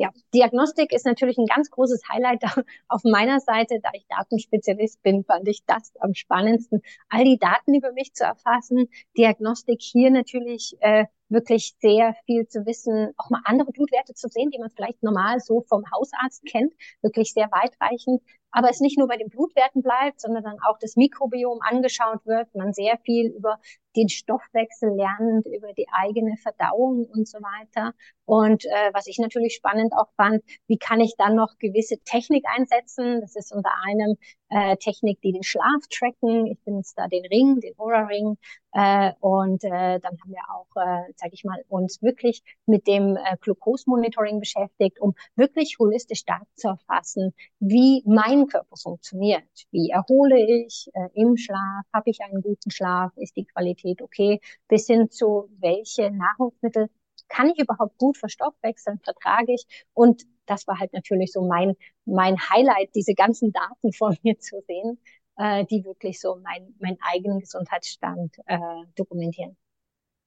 Ja, 0.00 0.08
Diagnostik 0.32 0.94
ist 0.94 1.04
natürlich 1.04 1.36
ein 1.36 1.44
ganz 1.44 1.70
großes 1.70 2.00
Highlight 2.10 2.42
auf 2.88 3.02
meiner 3.04 3.38
Seite. 3.38 3.80
Da 3.82 3.90
ich 3.92 4.06
Datenspezialist 4.08 5.02
bin, 5.02 5.24
fand 5.24 5.46
ich 5.46 5.62
das 5.66 5.92
am 6.00 6.14
spannendsten, 6.14 6.80
all 7.10 7.24
die 7.24 7.38
Daten 7.38 7.74
über 7.74 7.92
mich 7.92 8.14
zu 8.14 8.24
erfassen. 8.24 8.88
Diagnostik 9.18 9.82
hier 9.82 10.10
natürlich 10.10 10.74
äh, 10.80 11.04
wirklich 11.28 11.74
sehr 11.80 12.14
viel 12.24 12.48
zu 12.48 12.64
wissen, 12.64 13.12
auch 13.18 13.28
mal 13.28 13.42
andere 13.44 13.72
Blutwerte 13.72 14.14
zu 14.14 14.28
sehen, 14.28 14.50
die 14.50 14.58
man 14.58 14.70
vielleicht 14.70 15.02
normal 15.02 15.38
so 15.40 15.66
vom 15.68 15.84
Hausarzt 15.90 16.46
kennt, 16.46 16.72
wirklich 17.02 17.34
sehr 17.34 17.50
weitreichend 17.50 18.22
aber 18.52 18.70
es 18.70 18.80
nicht 18.80 18.98
nur 18.98 19.08
bei 19.08 19.16
den 19.16 19.28
Blutwerten 19.28 19.82
bleibt, 19.82 20.20
sondern 20.20 20.44
dann 20.44 20.58
auch 20.66 20.78
das 20.80 20.96
Mikrobiom 20.96 21.60
angeschaut 21.62 22.24
wird, 22.26 22.54
man 22.54 22.72
sehr 22.72 22.98
viel 23.04 23.30
über 23.30 23.58
den 23.96 24.08
Stoffwechsel 24.08 24.90
lernt, 24.94 25.46
über 25.46 25.72
die 25.72 25.86
eigene 25.92 26.36
Verdauung 26.36 27.06
und 27.06 27.26
so 27.26 27.38
weiter. 27.38 27.92
Und 28.24 28.64
äh, 28.64 28.90
was 28.92 29.08
ich 29.08 29.18
natürlich 29.18 29.54
spannend 29.54 29.92
auch 29.96 30.08
fand, 30.16 30.42
wie 30.68 30.78
kann 30.78 31.00
ich 31.00 31.14
dann 31.18 31.34
noch 31.34 31.58
gewisse 31.58 31.98
Technik 32.04 32.44
einsetzen? 32.56 33.20
Das 33.20 33.34
ist 33.34 33.52
unter 33.52 33.70
einem 33.84 34.16
äh, 34.50 34.76
Technik, 34.76 35.20
die 35.22 35.32
den 35.32 35.42
Schlaf 35.42 35.82
tracken. 35.90 36.46
Ich 36.46 36.62
benutze 36.62 36.94
da 36.96 37.08
den 37.08 37.24
Ring, 37.26 37.60
den 37.60 37.76
Aura 37.78 38.04
Ring. 38.06 38.36
Äh, 38.72 39.12
und 39.18 39.64
äh, 39.64 39.98
dann 39.98 40.16
haben 40.20 40.30
wir 40.30 40.42
auch, 40.54 40.68
äh, 40.76 41.12
sage 41.16 41.32
ich 41.32 41.42
mal, 41.42 41.60
uns 41.68 42.00
wirklich 42.02 42.42
mit 42.66 42.86
dem 42.86 43.16
äh, 43.16 43.36
Glucose-Monitoring 43.40 44.38
beschäftigt, 44.38 45.00
um 45.00 45.14
wirklich 45.34 45.76
holistisch 45.80 46.20
stark 46.20 46.46
zu 46.54 46.68
erfassen, 46.68 47.34
wie 47.58 48.04
mein 48.06 48.39
Körper 48.46 48.76
funktioniert. 48.76 49.44
Wie 49.70 49.90
erhole 49.90 50.38
ich 50.38 50.88
äh, 50.94 51.08
im 51.14 51.36
Schlaf? 51.36 51.84
Habe 51.92 52.10
ich 52.10 52.20
einen 52.22 52.42
guten 52.42 52.70
Schlaf? 52.70 53.12
Ist 53.16 53.36
die 53.36 53.44
Qualität 53.44 54.02
okay? 54.02 54.40
Bis 54.68 54.86
hin 54.86 55.10
zu, 55.10 55.48
welche 55.58 56.10
Nahrungsmittel 56.10 56.88
kann 57.28 57.50
ich 57.50 57.58
überhaupt 57.58 57.96
gut 57.98 58.18
verstoffwechseln, 58.18 59.00
vertrage 59.02 59.54
ich? 59.54 59.86
Und 59.94 60.24
das 60.46 60.66
war 60.66 60.78
halt 60.78 60.92
natürlich 60.92 61.32
so 61.32 61.46
mein, 61.46 61.76
mein 62.04 62.36
Highlight, 62.38 62.94
diese 62.94 63.14
ganzen 63.14 63.52
Daten 63.52 63.92
vor 63.92 64.14
mir 64.22 64.38
zu 64.38 64.60
sehen, 64.66 64.98
äh, 65.36 65.64
die 65.66 65.84
wirklich 65.84 66.20
so 66.20 66.36
mein, 66.42 66.74
mein 66.80 66.98
eigenen 67.00 67.40
Gesundheitsstand 67.40 68.36
äh, 68.46 68.58
dokumentieren. 68.96 69.56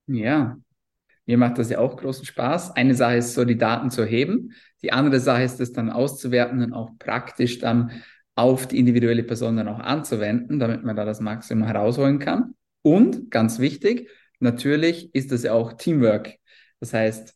Ja, 0.07 0.57
mir 1.25 1.37
macht 1.37 1.57
das 1.57 1.69
ja 1.69 1.79
auch 1.79 1.95
großen 1.95 2.25
Spaß. 2.25 2.75
Eine 2.75 2.95
Sache 2.95 3.17
ist 3.17 3.33
so, 3.33 3.45
die 3.45 3.57
Daten 3.57 3.89
zu 3.91 4.01
erheben. 4.01 4.53
Die 4.81 4.91
andere 4.91 5.19
Sache 5.19 5.43
ist 5.43 5.61
es 5.61 5.71
dann 5.71 5.89
auszuwerten 5.89 6.61
und 6.61 6.73
auch 6.73 6.91
praktisch 6.99 7.59
dann 7.59 7.91
auf 8.35 8.67
die 8.67 8.79
individuelle 8.79 9.23
Person 9.23 9.57
dann 9.57 9.67
auch 9.67 9.79
anzuwenden, 9.79 10.59
damit 10.59 10.83
man 10.83 10.95
da 10.95 11.05
das 11.05 11.21
Maximum 11.21 11.65
herausholen 11.65 12.19
kann. 12.19 12.55
Und 12.81 13.31
ganz 13.31 13.59
wichtig, 13.59 14.09
natürlich 14.39 15.13
ist 15.15 15.31
das 15.31 15.43
ja 15.43 15.53
auch 15.53 15.73
Teamwork. 15.73 16.33
Das 16.79 16.93
heißt, 16.93 17.35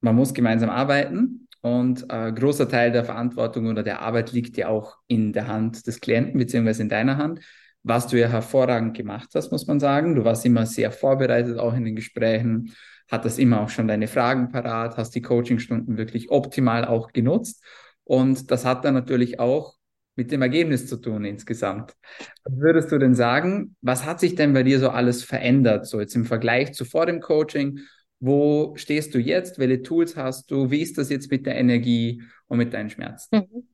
man 0.00 0.14
muss 0.14 0.32
gemeinsam 0.32 0.70
arbeiten 0.70 1.48
und 1.62 2.06
äh, 2.08 2.32
großer 2.32 2.68
Teil 2.68 2.92
der 2.92 3.04
Verantwortung 3.04 3.66
oder 3.66 3.82
der 3.82 4.02
Arbeit 4.02 4.32
liegt 4.32 4.56
ja 4.56 4.68
auch 4.68 4.98
in 5.08 5.32
der 5.32 5.48
Hand 5.48 5.86
des 5.86 6.00
Klienten 6.00 6.38
beziehungsweise 6.38 6.82
in 6.82 6.88
deiner 6.88 7.16
Hand 7.16 7.40
was 7.82 8.06
du 8.06 8.18
ja 8.18 8.28
hervorragend 8.28 8.96
gemacht 8.96 9.30
hast, 9.34 9.50
muss 9.52 9.66
man 9.66 9.80
sagen. 9.80 10.14
Du 10.14 10.24
warst 10.24 10.44
immer 10.44 10.66
sehr 10.66 10.92
vorbereitet, 10.92 11.58
auch 11.58 11.74
in 11.74 11.84
den 11.84 11.96
Gesprächen, 11.96 12.74
hattest 13.10 13.38
immer 13.38 13.60
auch 13.60 13.68
schon 13.68 13.88
deine 13.88 14.08
Fragen 14.08 14.50
parat, 14.50 14.96
hast 14.96 15.14
die 15.14 15.22
Coachingstunden 15.22 15.96
wirklich 15.96 16.30
optimal 16.30 16.84
auch 16.84 17.12
genutzt. 17.12 17.64
Und 18.04 18.50
das 18.50 18.64
hat 18.64 18.84
dann 18.84 18.94
natürlich 18.94 19.38
auch 19.40 19.76
mit 20.16 20.32
dem 20.32 20.42
Ergebnis 20.42 20.86
zu 20.86 20.96
tun 20.96 21.24
insgesamt. 21.24 21.96
Was 22.44 22.56
würdest 22.56 22.92
du 22.92 22.98
denn 22.98 23.14
sagen, 23.14 23.76
was 23.80 24.04
hat 24.04 24.20
sich 24.20 24.34
denn 24.34 24.52
bei 24.52 24.62
dir 24.62 24.78
so 24.78 24.90
alles 24.90 25.24
verändert, 25.24 25.86
so 25.86 26.00
jetzt 26.00 26.14
im 26.14 26.24
Vergleich 26.24 26.72
zu 26.72 26.84
vor 26.84 27.06
dem 27.06 27.20
Coaching? 27.20 27.80
Wo 28.18 28.74
stehst 28.76 29.14
du 29.14 29.18
jetzt? 29.18 29.58
Welche 29.58 29.82
Tools 29.82 30.16
hast 30.16 30.50
du? 30.50 30.70
Wie 30.70 30.82
ist 30.82 30.98
das 30.98 31.08
jetzt 31.08 31.30
mit 31.30 31.46
der 31.46 31.56
Energie 31.56 32.22
und 32.48 32.58
mit 32.58 32.74
deinen 32.74 32.90
Schmerzen? 32.90 33.36
Mhm. 33.36 33.70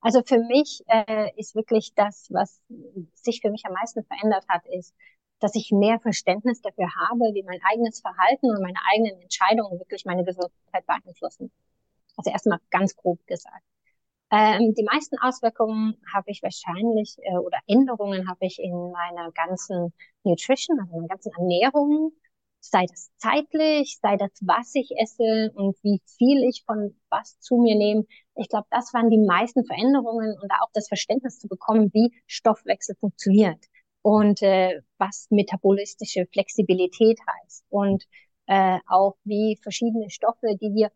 Also 0.00 0.22
für 0.24 0.38
mich 0.38 0.82
äh, 0.86 1.30
ist 1.36 1.54
wirklich 1.54 1.92
das, 1.94 2.28
was 2.30 2.60
sich 3.14 3.40
für 3.40 3.50
mich 3.50 3.64
am 3.64 3.72
meisten 3.72 4.04
verändert 4.04 4.44
hat, 4.48 4.62
ist, 4.66 4.94
dass 5.40 5.54
ich 5.54 5.70
mehr 5.72 6.00
Verständnis 6.00 6.60
dafür 6.60 6.88
habe, 6.96 7.32
wie 7.34 7.42
mein 7.42 7.60
eigenes 7.70 8.00
Verhalten 8.00 8.50
und 8.50 8.62
meine 8.62 8.78
eigenen 8.92 9.20
Entscheidungen 9.20 9.78
wirklich 9.78 10.04
meine 10.04 10.24
Gesundheit 10.24 10.86
beeinflussen. 10.86 11.50
Also 12.16 12.30
erstmal 12.30 12.58
ganz 12.70 12.96
grob 12.96 13.24
gesagt. 13.26 13.64
Ähm, 14.30 14.74
die 14.76 14.84
meisten 14.84 15.16
Auswirkungen 15.18 15.96
habe 16.12 16.30
ich 16.30 16.42
wahrscheinlich 16.42 17.16
äh, 17.22 17.38
oder 17.38 17.58
Änderungen 17.66 18.28
habe 18.28 18.44
ich 18.44 18.58
in 18.58 18.90
meiner 18.90 19.32
ganzen 19.32 19.94
Nutrition, 20.22 20.78
also 20.80 20.96
meiner 20.96 21.08
ganzen 21.08 21.32
Ernährung, 21.38 22.12
sei 22.60 22.84
das 22.86 23.10
zeitlich, 23.16 23.98
sei 24.02 24.16
das, 24.16 24.30
was 24.42 24.74
ich 24.74 24.90
esse 24.98 25.50
und 25.54 25.76
wie 25.82 26.02
viel 26.18 26.46
ich 26.48 26.64
von 26.66 26.94
was 27.08 27.38
zu 27.40 27.56
mir 27.56 27.76
nehme. 27.76 28.04
Ich 28.34 28.48
glaube, 28.48 28.66
das 28.70 28.92
waren 28.92 29.08
die 29.08 29.18
meisten 29.18 29.64
Veränderungen 29.64 30.36
und 30.42 30.50
auch 30.60 30.70
das 30.74 30.88
Verständnis 30.88 31.38
zu 31.38 31.48
bekommen, 31.48 31.90
wie 31.94 32.12
Stoffwechsel 32.26 32.96
funktioniert 33.00 33.64
und 34.08 34.40
äh, 34.42 34.80
was 34.96 35.26
metabolistische 35.28 36.26
Flexibilität 36.32 37.18
heißt 37.26 37.66
und 37.68 38.04
äh, 38.46 38.78
auch 38.86 39.16
wie 39.24 39.58
verschiedene 39.62 40.08
Stoffe, 40.08 40.56
die 40.60 40.72
wir 40.74 40.90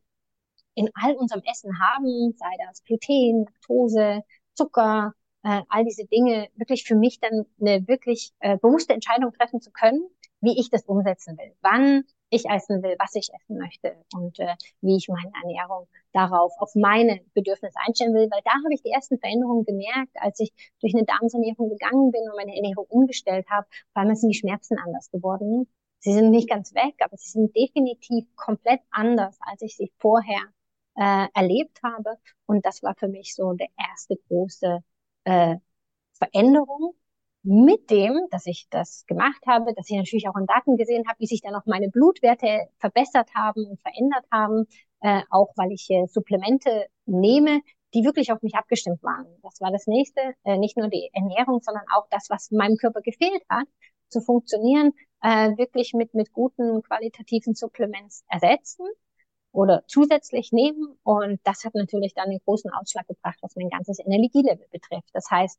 in 0.75 0.89
all 0.95 1.15
unserem 1.17 1.43
Essen 1.45 1.79
haben, 1.79 2.33
sei 2.39 2.47
das 2.67 2.83
Gluten, 2.85 3.45
Laktose, 3.45 4.23
Zucker, 4.55 5.13
äh, 5.43 5.61
all 5.69 5.85
diese 5.85 6.07
Dinge, 6.07 6.49
wirklich 6.57 6.85
für 6.85 6.95
mich 6.97 7.21
dann 7.21 7.45
eine 7.61 7.87
wirklich 7.87 8.33
äh, 8.41 8.57
bewusste 8.57 8.95
Entscheidung 8.95 9.33
treffen 9.33 9.61
zu 9.61 9.71
können 9.71 10.09
wie 10.43 10.59
ich 10.61 10.69
das 10.69 10.83
umsetzen 10.85 11.39
will, 11.39 11.55
wann 11.63 12.05
ich 12.33 12.47
essen 12.47 12.83
will, 12.83 12.97
was 12.99 13.15
ich 13.15 13.29
essen 13.35 13.59
möchte 13.59 13.95
und 14.15 14.39
äh, 14.39 14.55
wie 14.81 14.97
ich 14.97 15.09
meine 15.09 15.31
Ernährung 15.43 15.87
darauf, 16.13 16.53
auf 16.59 16.75
meine 16.75 17.21
Bedürfnisse 17.35 17.79
einstellen 17.87 18.15
will, 18.15 18.31
weil 18.31 18.41
da 18.45 18.53
habe 18.53 18.73
ich 18.73 18.83
die 18.83 18.91
ersten 18.91 19.19
Veränderungen 19.19 19.65
gemerkt, 19.65 20.17
als 20.17 20.41
ich 20.41 20.51
durch 20.81 20.95
eine 20.95 21.05
Darmsanierung 21.05 21.69
gegangen 21.69 22.11
bin 22.11 22.23
und 22.23 22.37
meine 22.37 22.57
Ernährung 22.57 22.87
umgestellt 22.89 23.47
habe, 23.51 23.67
vor 23.93 24.03
allem 24.03 24.15
sind 24.15 24.31
die 24.31 24.39
Schmerzen 24.39 24.79
anders 24.79 25.11
geworden. 25.11 25.69
Sie 26.01 26.13
sind 26.15 26.31
nicht 26.31 26.49
ganz 26.49 26.75
weg, 26.75 26.95
aber 27.01 27.17
sie 27.19 27.31
sind 27.31 27.55
definitiv 27.55 28.25
komplett 28.35 28.81
anders, 28.91 29.39
als 29.43 29.63
ich 29.63 29.77
sie 29.77 29.93
vorher 29.99 30.43
äh, 30.97 31.27
erlebt 31.35 31.81
habe. 31.83 32.17
Und 32.47 32.65
das 32.65 32.83
war 32.83 32.95
für 32.97 33.09
mich 33.09 33.35
so 33.35 33.53
der 33.53 33.69
erste 33.77 34.17
große 34.29 34.81
äh, 35.25 35.57
Veränderung 36.15 36.95
mit 37.43 37.91
dem, 37.91 38.27
dass 38.31 38.47
ich 38.47 38.67
das 38.71 39.05
gemacht 39.07 39.43
habe, 39.47 39.75
dass 39.75 39.91
ich 39.91 39.97
natürlich 39.97 40.29
auch 40.29 40.37
in 40.37 40.47
Daten 40.47 40.77
gesehen 40.77 41.05
habe, 41.09 41.19
wie 41.19 41.27
sich 41.27 41.41
dann 41.43 41.55
auch 41.55 41.67
meine 41.67 41.89
Blutwerte 41.89 42.69
verbessert 42.79 43.31
haben 43.35 43.67
und 43.67 43.81
verändert 43.81 44.25
haben, 44.31 44.67
äh, 45.01 45.23
auch 45.31 45.53
weil 45.57 45.73
ich 45.73 45.91
äh, 45.91 46.07
Supplemente 46.07 46.87
nehme, 47.07 47.61
die 47.95 48.05
wirklich 48.05 48.33
auf 48.33 48.43
mich 48.43 48.55
abgestimmt 48.55 49.03
waren. 49.03 49.27
Das 49.43 49.61
war 49.61 49.71
das 49.71 49.87
nächste, 49.87 50.21
äh, 50.45 50.57
nicht 50.57 50.77
nur 50.77 50.89
die 50.89 51.11
Ernährung, 51.13 51.61
sondern 51.63 51.85
auch 51.95 52.07
das, 52.11 52.31
was 52.31 52.51
meinem 52.51 52.77
Körper 52.77 53.01
gefehlt 53.01 53.43
hat, 53.49 53.67
zu 54.09 54.21
funktionieren, 54.21 54.93
äh, 55.23 55.57
wirklich 55.57 55.93
mit, 55.95 56.15
mit 56.15 56.33
guten 56.33 56.83
qualitativen 56.83 57.55
Supplements 57.55 58.25
ersetzen 58.29 58.87
oder 59.53 59.85
zusätzlich 59.87 60.53
nehmen. 60.53 60.97
Und 61.03 61.41
das 61.45 61.65
hat 61.65 61.75
natürlich 61.75 62.15
dann 62.15 62.31
den 62.31 62.41
großen 62.45 62.71
Ausschlag 62.73 63.07
gebracht, 63.09 63.39
was 63.43 63.57
mein 63.57 63.69
ganzes 63.69 63.99
Energielevel 63.99 64.67
betrifft. 64.71 65.11
Das 65.13 65.31
heißt, 65.31 65.59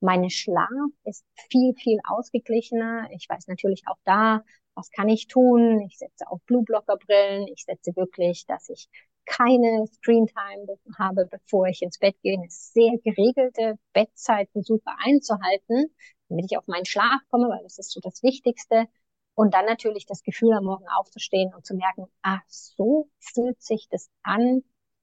meine 0.00 0.30
Schlaf 0.30 0.68
ist 1.04 1.24
viel, 1.50 1.74
viel 1.74 1.98
ausgeglichener. 2.08 3.08
Ich 3.12 3.28
weiß 3.28 3.48
natürlich 3.48 3.82
auch 3.86 3.98
da, 4.04 4.42
was 4.74 4.90
kann 4.90 5.08
ich 5.08 5.28
tun? 5.28 5.80
Ich 5.82 5.98
setze 5.98 6.26
auf 6.28 6.40
Blueblocker-Brillen. 6.46 7.48
Ich 7.48 7.64
setze 7.64 7.94
wirklich, 7.96 8.46
dass 8.46 8.68
ich 8.68 8.88
keine 9.26 9.86
Screentime 9.86 10.66
habe, 10.98 11.26
bevor 11.26 11.66
ich 11.66 11.82
ins 11.82 11.98
Bett 11.98 12.16
gehe. 12.22 12.34
Eine 12.36 12.50
sehr 12.50 12.92
geregelte 13.02 13.78
Bettzeit 13.92 14.50
versuche 14.52 14.90
einzuhalten, 15.04 15.94
damit 16.28 16.46
ich 16.50 16.58
auf 16.58 16.66
meinen 16.66 16.84
Schlaf 16.84 17.20
komme, 17.30 17.48
weil 17.48 17.62
das 17.62 17.78
ist 17.78 17.92
so 17.92 18.00
das 18.00 18.22
Wichtigste. 18.22 18.86
Und 19.34 19.54
dann 19.54 19.66
natürlich 19.66 20.06
das 20.06 20.22
Gefühl, 20.22 20.52
am 20.52 20.64
Morgen 20.64 20.86
aufzustehen 20.88 21.52
und 21.54 21.66
zu 21.66 21.74
merken, 21.74 22.06
ah, 22.22 22.40
so 22.48 23.08
fühlt 23.20 23.60
sich 23.62 23.88
das 23.90 24.08
an, 24.22 24.62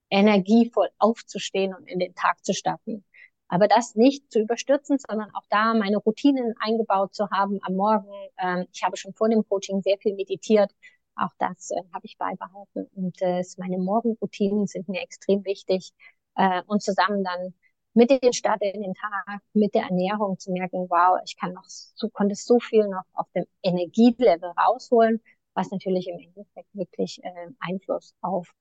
energievoll 0.10 0.90
aufzustehen 1.00 1.74
und 1.74 1.88
in 1.88 2.00
den 2.00 2.16
Tag 2.16 2.44
zu 2.46 2.54
starten. 2.54 3.04
Aber 3.52 3.68
das 3.68 3.96
nicht 3.96 4.32
zu 4.32 4.40
überstürzen, 4.40 4.98
sondern 4.98 5.30
auch 5.36 5.44
da 5.50 5.74
meine 5.74 5.98
Routinen 5.98 6.56
eingebaut 6.62 7.14
zu 7.14 7.30
haben 7.32 7.60
am 7.64 7.76
Morgen. 7.76 8.08
Ähm, 8.40 8.66
ich 8.72 8.82
habe 8.82 8.96
schon 8.96 9.14
vor 9.14 9.28
dem 9.28 9.46
Coaching 9.46 9.82
sehr 9.82 9.98
viel 9.98 10.16
meditiert. 10.16 10.72
Auch 11.16 11.34
das 11.38 11.70
äh, 11.72 11.82
habe 11.94 12.06
ich 12.06 12.18
beibehalten. 12.18 12.88
Und 12.96 13.22
äh, 13.22 13.44
meine 13.58 13.78
Morgenroutinen 13.78 14.68
sind 14.68 14.88
mir 14.88 15.02
extrem 15.02 15.44
wichtig. 15.44 15.92
Äh, 16.36 16.62
und 16.68 16.82
zusammen 16.82 17.26
dann 17.26 17.54
mit 17.94 18.10
den 18.10 18.32
Start 18.32 18.62
in 18.62 18.84
den 18.84 18.94
Tag, 18.94 19.42
mit 19.52 19.76
der 19.76 19.84
Ernährung 19.84 20.40
zu 20.40 20.54
merken, 20.54 20.88
wow, 20.90 21.20
ich 21.26 21.36
kann 21.36 21.52
noch 21.52 21.66
so, 21.68 22.08
konnte 22.08 22.36
so 22.36 22.62
viel 22.62 22.88
noch 22.88 23.04
auf 23.14 23.28
dem 23.36 23.46
Energielevel 23.64 24.54
rausholen, 24.58 25.22
was 25.56 25.72
natürlich 25.72 26.08
im 26.08 26.20
Endeffekt 26.20 26.70
wirklich 26.74 27.22
äh, 27.22 27.48
Einfluss 27.60 28.16
auf 28.22 28.54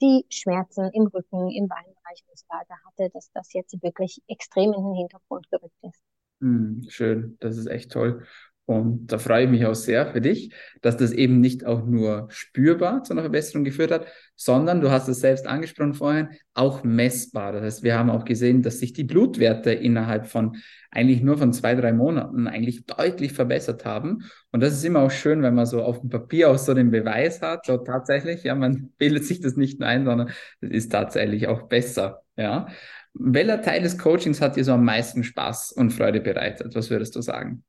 die 0.00 0.26
Schmerzen 0.30 0.90
im 0.92 1.06
Rücken, 1.06 1.50
im 1.50 1.68
Beinbereich 1.68 2.24
und 2.28 2.38
so 2.38 2.46
weiter 2.48 2.74
hatte, 2.86 3.10
dass 3.10 3.30
das 3.32 3.52
jetzt 3.52 3.82
wirklich 3.82 4.22
extrem 4.28 4.72
in 4.72 4.82
den 4.84 4.94
Hintergrund 4.94 5.50
gerückt 5.50 5.76
ist. 5.82 6.02
Hm, 6.40 6.84
schön, 6.88 7.36
das 7.40 7.56
ist 7.56 7.66
echt 7.66 7.92
toll. 7.92 8.26
Und 8.66 9.12
da 9.12 9.18
freue 9.18 9.44
ich 9.44 9.50
mich 9.50 9.64
auch 9.64 9.76
sehr 9.76 10.08
für 10.08 10.20
dich, 10.20 10.52
dass 10.82 10.96
das 10.96 11.12
eben 11.12 11.40
nicht 11.40 11.64
auch 11.64 11.86
nur 11.86 12.26
spürbar 12.30 13.04
zu 13.04 13.12
einer 13.12 13.22
Verbesserung 13.22 13.62
geführt 13.62 13.92
hat, 13.92 14.06
sondern 14.34 14.80
du 14.80 14.90
hast 14.90 15.06
es 15.06 15.20
selbst 15.20 15.46
angesprochen 15.46 15.94
vorhin, 15.94 16.30
auch 16.52 16.82
messbar. 16.82 17.52
Das 17.52 17.62
heißt, 17.62 17.82
wir 17.84 17.96
haben 17.96 18.10
auch 18.10 18.24
gesehen, 18.24 18.62
dass 18.62 18.80
sich 18.80 18.92
die 18.92 19.04
Blutwerte 19.04 19.70
innerhalb 19.70 20.26
von 20.26 20.56
eigentlich 20.90 21.22
nur 21.22 21.38
von 21.38 21.52
zwei, 21.52 21.76
drei 21.76 21.92
Monaten 21.92 22.48
eigentlich 22.48 22.86
deutlich 22.86 23.32
verbessert 23.32 23.84
haben. 23.84 24.24
Und 24.50 24.64
das 24.64 24.72
ist 24.72 24.84
immer 24.84 25.00
auch 25.00 25.12
schön, 25.12 25.42
wenn 25.42 25.54
man 25.54 25.66
so 25.66 25.82
auf 25.82 26.00
dem 26.00 26.10
Papier 26.10 26.50
auch 26.50 26.58
so 26.58 26.74
den 26.74 26.90
Beweis 26.90 27.42
hat, 27.42 27.66
so 27.66 27.76
tatsächlich, 27.76 28.42
ja, 28.42 28.56
man 28.56 28.90
bildet 28.98 29.24
sich 29.24 29.40
das 29.40 29.56
nicht 29.56 29.78
nur 29.78 29.88
ein, 29.88 30.04
sondern 30.04 30.30
es 30.60 30.70
ist 30.70 30.90
tatsächlich 30.90 31.46
auch 31.46 31.62
besser, 31.68 32.22
ja. 32.36 32.66
Welcher 33.14 33.62
Teil 33.62 33.82
des 33.82 33.96
Coachings 33.96 34.40
hat 34.42 34.56
dir 34.56 34.64
so 34.64 34.72
am 34.72 34.84
meisten 34.84 35.24
Spaß 35.24 35.72
und 35.72 35.90
Freude 35.90 36.20
bereitet? 36.20 36.74
Was 36.74 36.90
würdest 36.90 37.16
du 37.16 37.22
sagen? 37.22 37.64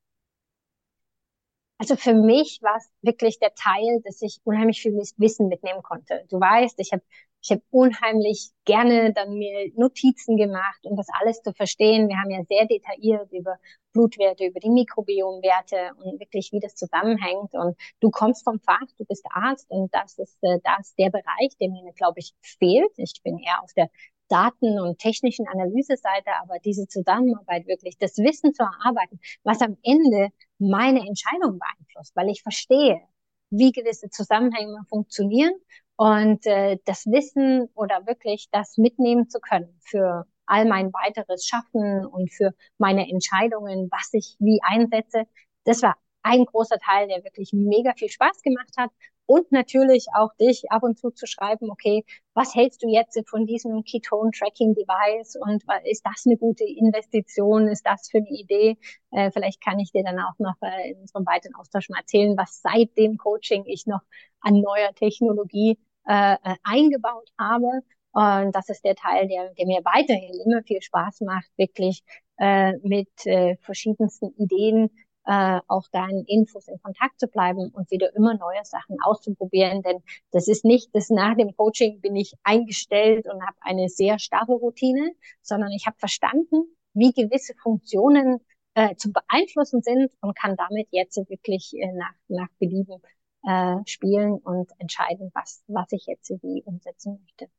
Also 1.79 1.96
für 1.96 2.13
mich 2.13 2.60
war 2.62 2.75
es 2.77 2.89
wirklich 3.01 3.39
der 3.39 3.53
Teil, 3.53 4.01
dass 4.03 4.22
ich 4.22 4.39
unheimlich 4.43 4.81
viel 4.81 4.93
Wissen 5.17 5.48
mitnehmen 5.48 5.84
konnte. 5.84 6.25
Du 6.29 6.39
weißt, 6.39 6.79
ich 6.79 6.91
habe 6.91 7.03
ich 7.41 7.51
hab 7.51 7.62
unheimlich 7.69 8.50
gerne 8.65 9.13
dann 9.13 9.36
mir 9.36 9.72
Notizen 9.75 10.38
gemacht, 10.38 10.79
um 10.84 10.98
das 10.98 11.07
alles 11.19 11.41
zu 11.43 11.53
verstehen. 11.53 12.10
Wir 12.10 12.17
haben 12.17 12.31
ja 12.31 12.43
sehr 12.50 12.65
detailliert 12.65 13.31
über 13.31 13.57
Blutwerte, 13.93 14.46
über 14.46 14.60
die 14.60 14.72
Mikrobiomwerte 14.72 15.91
und 16.03 16.19
wirklich, 16.19 16.51
wie 16.51 16.60
das 16.60 16.75
zusammenhängt. 16.75 17.53
Und 17.53 17.77
du 18.00 18.10
kommst 18.10 18.43
vom 18.43 18.60
Fach, 18.60 18.88
du 18.98 19.05
bist 19.05 19.25
Arzt 19.31 19.69
und 19.69 19.93
das 19.93 20.17
ist 20.17 20.38
äh, 20.41 20.60
das 20.63 20.96
der 20.96 21.12
Bereich, 21.12 21.55
der 21.62 21.69
mir, 21.69 21.93
glaube 21.93 22.19
ich, 22.19 22.34
fehlt. 22.41 22.91
Ich 22.98 23.22
bin 23.24 23.38
eher 23.38 23.63
auf 23.63 23.72
der 23.74 23.89
Daten- 24.29 24.79
und 24.79 25.00
technischen 25.00 25.48
Analyseseite, 25.48 26.31
aber 26.41 26.60
diese 26.60 26.88
Zusammenarbeit 26.88 27.67
wirklich, 27.67 27.98
das 27.98 28.17
Wissen 28.17 28.53
zu 28.53 28.63
erarbeiten, 28.63 29.19
was 29.43 29.62
am 29.62 29.77
Ende 29.84 30.29
meine 30.59 30.99
Entscheidung 31.07 31.59
beeinflusst, 31.59 32.15
weil 32.15 32.29
ich 32.29 32.41
verstehe, 32.41 33.01
wie 33.49 33.71
gewisse 33.71 34.09
Zusammenhänge 34.09 34.83
funktionieren 34.89 35.53
und 35.95 36.45
äh, 36.45 36.77
das 36.85 37.05
Wissen 37.05 37.69
oder 37.75 38.05
wirklich 38.05 38.49
das 38.51 38.77
mitnehmen 38.77 39.29
zu 39.29 39.39
können 39.39 39.79
für 39.83 40.25
all 40.45 40.65
mein 40.65 40.93
weiteres 40.93 41.45
Schaffen 41.45 42.05
und 42.05 42.31
für 42.33 42.53
meine 42.77 43.09
Entscheidungen, 43.09 43.89
was 43.91 44.09
ich 44.13 44.35
wie 44.39 44.59
einsetze, 44.63 45.25
das 45.65 45.81
war 45.81 45.97
ein 46.23 46.45
großer 46.45 46.77
Teil, 46.79 47.07
der 47.07 47.23
wirklich 47.23 47.51
mega 47.53 47.93
viel 47.93 48.09
Spaß 48.09 48.41
gemacht 48.41 48.71
hat. 48.77 48.91
Und 49.27 49.51
natürlich 49.51 50.07
auch 50.15 50.34
dich 50.39 50.72
ab 50.72 50.84
und 50.84 50.98
zu 50.98 51.12
zu 51.12 51.27
schreiben, 51.27 51.69
okay, 51.69 52.05
was 52.34 52.55
hältst 52.55 52.81
du 52.81 52.88
jetzt 52.88 53.19
von 53.27 53.46
diesem 53.46 53.84
Ketone-Tracking-Device 53.84 55.36
und 55.36 55.63
ist 55.84 56.05
das 56.05 56.24
eine 56.25 56.38
gute 56.38 56.63
Investition? 56.63 57.67
Ist 57.67 57.86
das 57.86 58.10
für 58.10 58.19
eine 58.19 58.29
Idee? 58.29 58.77
Äh, 59.12 59.29
vielleicht 59.31 59.62
kann 59.62 59.79
ich 59.79 59.91
dir 59.91 60.03
dann 60.03 60.19
auch 60.19 60.39
noch 60.39 60.55
äh, 60.62 60.91
in 60.91 61.01
unserem 61.01 61.25
weiteren 61.25 61.55
Austausch 61.55 61.89
mal 61.89 62.00
erzählen, 62.00 62.38
was 62.38 62.62
seit 62.62 62.98
dem 62.98 63.17
Coaching 63.17 63.65
ich 63.65 63.86
noch 63.86 64.01
an 64.39 64.62
neuer 64.62 64.93
Technologie 64.96 65.77
äh, 66.07 66.36
äh 66.36 66.55
eingebaut 66.63 67.29
habe. 67.38 67.81
Und 68.13 68.55
das 68.55 68.69
ist 68.69 68.84
der 68.86 68.96
Teil, 68.96 69.27
der, 69.27 69.53
der 69.53 69.67
mir 69.67 69.81
weiterhin 69.84 70.39
immer 70.46 70.63
viel 70.63 70.81
Spaß 70.81 71.22
macht, 71.22 71.50
wirklich 71.57 72.01
äh, 72.39 72.77
mit 72.77 73.10
äh, 73.25 73.57
verschiedensten 73.57 74.34
Ideen 74.38 74.89
äh, 75.27 75.60
auch 75.67 75.88
deinen 75.91 76.24
Infos 76.25 76.67
in 76.67 76.81
Kontakt 76.81 77.19
zu 77.19 77.27
bleiben 77.27 77.69
und 77.74 77.91
wieder 77.91 78.15
immer 78.15 78.36
neue 78.36 78.63
Sachen 78.63 78.98
auszuprobieren. 79.03 79.84
Denn 79.84 80.01
das 80.31 80.48
ist 80.48 80.63
nicht, 80.63 80.96
dass 80.96 81.10
nach 81.10 81.36
dem 81.36 81.55
Coaching 81.55 82.00
bin 82.00 82.15
ich 82.15 82.34
eingestellt 82.43 83.27
und 83.27 83.46
habe 83.46 83.57
eine 83.60 83.89
sehr 83.89 84.19
starre 84.19 84.53
Routine, 84.53 85.12
sondern 85.41 85.72
ich 85.72 85.86
habe 85.86 85.98
verstanden, 86.00 86.63
wie 86.93 87.12
gewisse 87.12 87.53
Funktionen 87.62 88.39
äh, 88.74 88.96
zu 88.96 89.12
beeinflussen 89.12 89.81
sind 89.81 90.12
und 90.22 90.38
kann 90.38 90.55
damit 90.55 90.88
jetzt 90.91 91.17
wirklich 91.29 91.74
äh, 91.75 91.91
nach, 91.91 92.13
nach 92.29 92.50
Belieben 92.57 93.01
äh, 93.46 93.75
spielen 93.86 94.34
und 94.34 94.72
entscheiden, 94.79 95.29
was, 95.34 95.62
was 95.67 95.91
ich 95.91 96.05
jetzt 96.07 96.29
wie 96.41 96.63
umsetzen 96.63 97.19
möchte. 97.22 97.51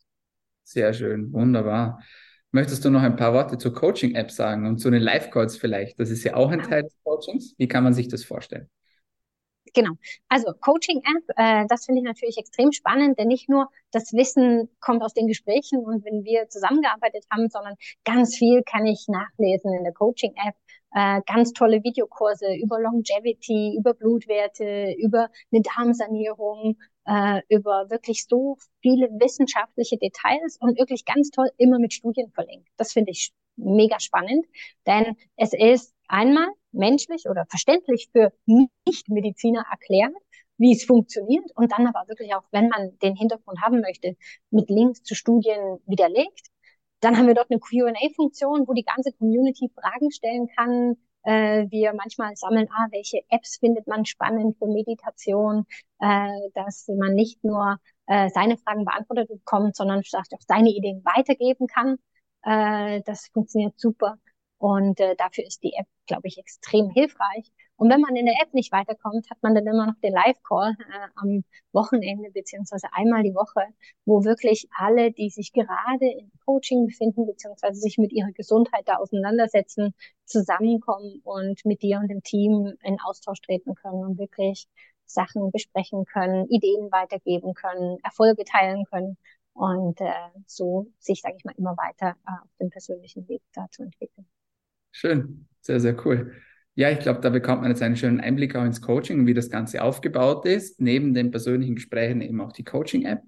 Sehr 0.64 0.92
schön, 0.94 1.32
wunderbar. 1.32 2.00
Möchtest 2.50 2.84
du 2.84 2.90
noch 2.90 3.02
ein 3.02 3.16
paar 3.16 3.34
Worte 3.34 3.58
zur 3.58 3.74
Coaching-App 3.74 4.30
sagen 4.30 4.66
und 4.66 4.78
zu 4.78 4.90
den 4.90 5.02
Live-Calls 5.02 5.58
vielleicht? 5.58 6.00
Das 6.00 6.10
ist 6.10 6.24
ja 6.24 6.34
auch 6.34 6.50
ein 6.50 6.62
Teil 6.62 6.84
des 6.84 6.96
Coachings. 7.04 7.54
Wie 7.58 7.68
kann 7.68 7.84
man 7.84 7.92
sich 7.92 8.08
das 8.08 8.24
vorstellen? 8.24 8.70
Genau. 9.74 9.92
Also 10.28 10.52
Coaching-App, 10.60 11.24
äh, 11.36 11.66
das 11.68 11.84
finde 11.84 12.00
ich 12.00 12.06
natürlich 12.06 12.38
extrem 12.38 12.72
spannend, 12.72 13.18
denn 13.18 13.28
nicht 13.28 13.48
nur 13.48 13.68
das 13.90 14.12
Wissen 14.12 14.68
kommt 14.80 15.02
aus 15.02 15.14
den 15.14 15.26
Gesprächen 15.26 15.80
und 15.80 16.04
wenn 16.04 16.24
wir 16.24 16.48
zusammengearbeitet 16.48 17.26
haben, 17.30 17.48
sondern 17.50 17.74
ganz 18.04 18.36
viel 18.36 18.62
kann 18.62 18.86
ich 18.86 19.06
nachlesen 19.08 19.74
in 19.74 19.84
der 19.84 19.92
Coaching-App. 19.92 20.54
Äh, 20.94 21.20
ganz 21.26 21.52
tolle 21.52 21.82
Videokurse 21.84 22.54
über 22.54 22.80
Longevity, 22.80 23.76
über 23.78 23.92
Blutwerte, 23.92 24.94
über 24.98 25.28
eine 25.52 25.60
Darmsanierung, 25.60 26.78
äh, 27.08 27.40
über 27.48 27.88
wirklich 27.90 28.26
so 28.28 28.58
viele 28.82 29.08
wissenschaftliche 29.18 29.96
Details 29.96 30.58
und 30.60 30.78
wirklich 30.78 31.04
ganz 31.06 31.30
toll 31.30 31.48
immer 31.56 31.78
mit 31.78 31.94
Studien 31.94 32.30
verlinkt. 32.32 32.68
Das 32.76 32.92
finde 32.92 33.12
ich 33.12 33.32
mega 33.56 33.98
spannend, 33.98 34.46
denn 34.86 35.16
es 35.36 35.52
ist 35.52 35.94
einmal 36.06 36.48
menschlich 36.70 37.24
oder 37.28 37.46
verständlich 37.48 38.10
für 38.12 38.32
Nicht-Mediziner 38.46 39.64
erklärt, 39.70 40.14
wie 40.58 40.72
es 40.72 40.84
funktioniert 40.84 41.50
und 41.56 41.72
dann 41.72 41.86
aber 41.86 42.06
wirklich 42.08 42.34
auch, 42.34 42.44
wenn 42.52 42.68
man 42.68 42.98
den 42.98 43.16
Hintergrund 43.16 43.60
haben 43.62 43.80
möchte, 43.80 44.16
mit 44.50 44.68
Links 44.68 45.02
zu 45.02 45.14
Studien 45.14 45.78
widerlegt. 45.86 46.48
Dann 47.00 47.16
haben 47.16 47.28
wir 47.28 47.34
dort 47.34 47.50
eine 47.50 47.60
Q&A-Funktion, 47.60 48.66
wo 48.66 48.74
die 48.74 48.82
ganze 48.82 49.12
Community 49.12 49.70
Fragen 49.74 50.10
stellen 50.10 50.48
kann. 50.56 50.96
Äh, 51.28 51.66
wir 51.70 51.92
manchmal 51.92 52.34
sammeln, 52.36 52.68
ah, 52.70 52.86
welche 52.90 53.20
Apps 53.28 53.58
findet 53.58 53.86
man 53.86 54.06
spannend 54.06 54.56
für 54.58 54.66
Meditation, 54.66 55.66
äh, 56.00 56.28
dass 56.54 56.88
man 56.88 57.14
nicht 57.14 57.44
nur 57.44 57.78
äh, 58.06 58.30
seine 58.30 58.56
Fragen 58.56 58.86
beantwortet 58.86 59.28
bekommt, 59.28 59.76
sondern 59.76 60.02
vielleicht 60.02 60.32
auch 60.32 60.40
seine 60.46 60.70
Ideen 60.70 61.04
weitergeben 61.04 61.66
kann. 61.66 61.98
Äh, 62.44 63.02
das 63.04 63.28
funktioniert 63.28 63.78
super. 63.78 64.16
Und 64.56 65.00
äh, 65.00 65.16
dafür 65.16 65.44
ist 65.44 65.62
die 65.62 65.74
App, 65.74 65.86
glaube 66.06 66.28
ich, 66.28 66.38
extrem 66.38 66.88
hilfreich. 66.90 67.52
Und 67.78 67.90
wenn 67.90 68.00
man 68.00 68.16
in 68.16 68.26
der 68.26 68.34
App 68.42 68.52
nicht 68.54 68.72
weiterkommt, 68.72 69.30
hat 69.30 69.38
man 69.40 69.54
dann 69.54 69.64
immer 69.64 69.86
noch 69.86 69.94
den 70.02 70.12
Live-Call 70.12 70.72
äh, 70.72 71.08
am 71.14 71.44
Wochenende 71.72 72.30
beziehungsweise 72.32 72.88
einmal 72.92 73.22
die 73.22 73.34
Woche, 73.34 73.62
wo 74.04 74.24
wirklich 74.24 74.68
alle, 74.76 75.12
die 75.12 75.30
sich 75.30 75.52
gerade 75.52 76.10
im 76.10 76.32
Coaching 76.44 76.86
befinden 76.86 77.24
beziehungsweise 77.24 77.80
sich 77.80 77.96
mit 77.96 78.12
ihrer 78.12 78.32
Gesundheit 78.32 78.82
da 78.86 78.96
auseinandersetzen, 78.96 79.94
zusammenkommen 80.24 81.20
und 81.22 81.64
mit 81.64 81.82
dir 81.82 81.98
und 81.98 82.08
dem 82.08 82.24
Team 82.24 82.74
in 82.82 82.98
Austausch 83.00 83.40
treten 83.42 83.76
können 83.76 84.04
und 84.04 84.18
wirklich 84.18 84.66
Sachen 85.06 85.52
besprechen 85.52 86.04
können, 86.04 86.48
Ideen 86.48 86.90
weitergeben 86.90 87.54
können, 87.54 87.98
Erfolge 88.02 88.44
teilen 88.44 88.86
können 88.86 89.16
und 89.52 90.00
äh, 90.00 90.12
so 90.46 90.88
sich, 90.98 91.20
sage 91.20 91.36
ich 91.38 91.44
mal, 91.44 91.54
immer 91.56 91.76
weiter 91.76 92.16
äh, 92.26 92.32
auf 92.42 92.50
dem 92.60 92.70
persönlichen 92.70 93.28
Weg 93.28 93.40
da 93.54 93.68
zu 93.70 93.84
entwickeln. 93.84 94.26
Schön, 94.90 95.46
sehr, 95.60 95.78
sehr 95.78 95.96
cool. 96.04 96.34
Ja, 96.78 96.92
ich 96.92 97.00
glaube, 97.00 97.18
da 97.20 97.30
bekommt 97.30 97.62
man 97.62 97.72
jetzt 97.72 97.82
einen 97.82 97.96
schönen 97.96 98.20
Einblick 98.20 98.54
auch 98.54 98.62
ins 98.64 98.80
Coaching, 98.80 99.26
wie 99.26 99.34
das 99.34 99.50
Ganze 99.50 99.82
aufgebaut 99.82 100.46
ist. 100.46 100.80
Neben 100.80 101.12
den 101.12 101.32
persönlichen 101.32 101.74
Gesprächen 101.74 102.20
eben 102.20 102.40
auch 102.40 102.52
die 102.52 102.62
Coaching-App. 102.62 103.20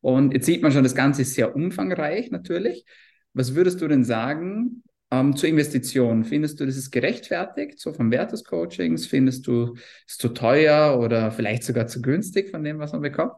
Und 0.00 0.32
jetzt 0.32 0.46
sieht 0.46 0.62
man 0.62 0.72
schon, 0.72 0.82
das 0.82 0.94
Ganze 0.94 1.20
ist 1.20 1.34
sehr 1.34 1.54
umfangreich 1.54 2.30
natürlich. 2.30 2.86
Was 3.34 3.54
würdest 3.54 3.82
du 3.82 3.88
denn 3.88 4.02
sagen 4.02 4.82
ähm, 5.10 5.36
zur 5.36 5.50
Investition? 5.50 6.24
Findest 6.24 6.58
du, 6.58 6.64
das 6.64 6.78
ist 6.78 6.90
gerechtfertigt, 6.90 7.78
so 7.80 7.92
vom 7.92 8.10
Wert 8.10 8.32
des 8.32 8.44
Coachings? 8.44 9.06
Findest 9.06 9.46
du 9.46 9.74
es 10.08 10.16
zu 10.16 10.30
teuer 10.30 10.98
oder 10.98 11.30
vielleicht 11.30 11.64
sogar 11.64 11.88
zu 11.88 12.00
günstig 12.00 12.50
von 12.50 12.64
dem, 12.64 12.78
was 12.78 12.92
man 12.92 13.02
bekommt? 13.02 13.34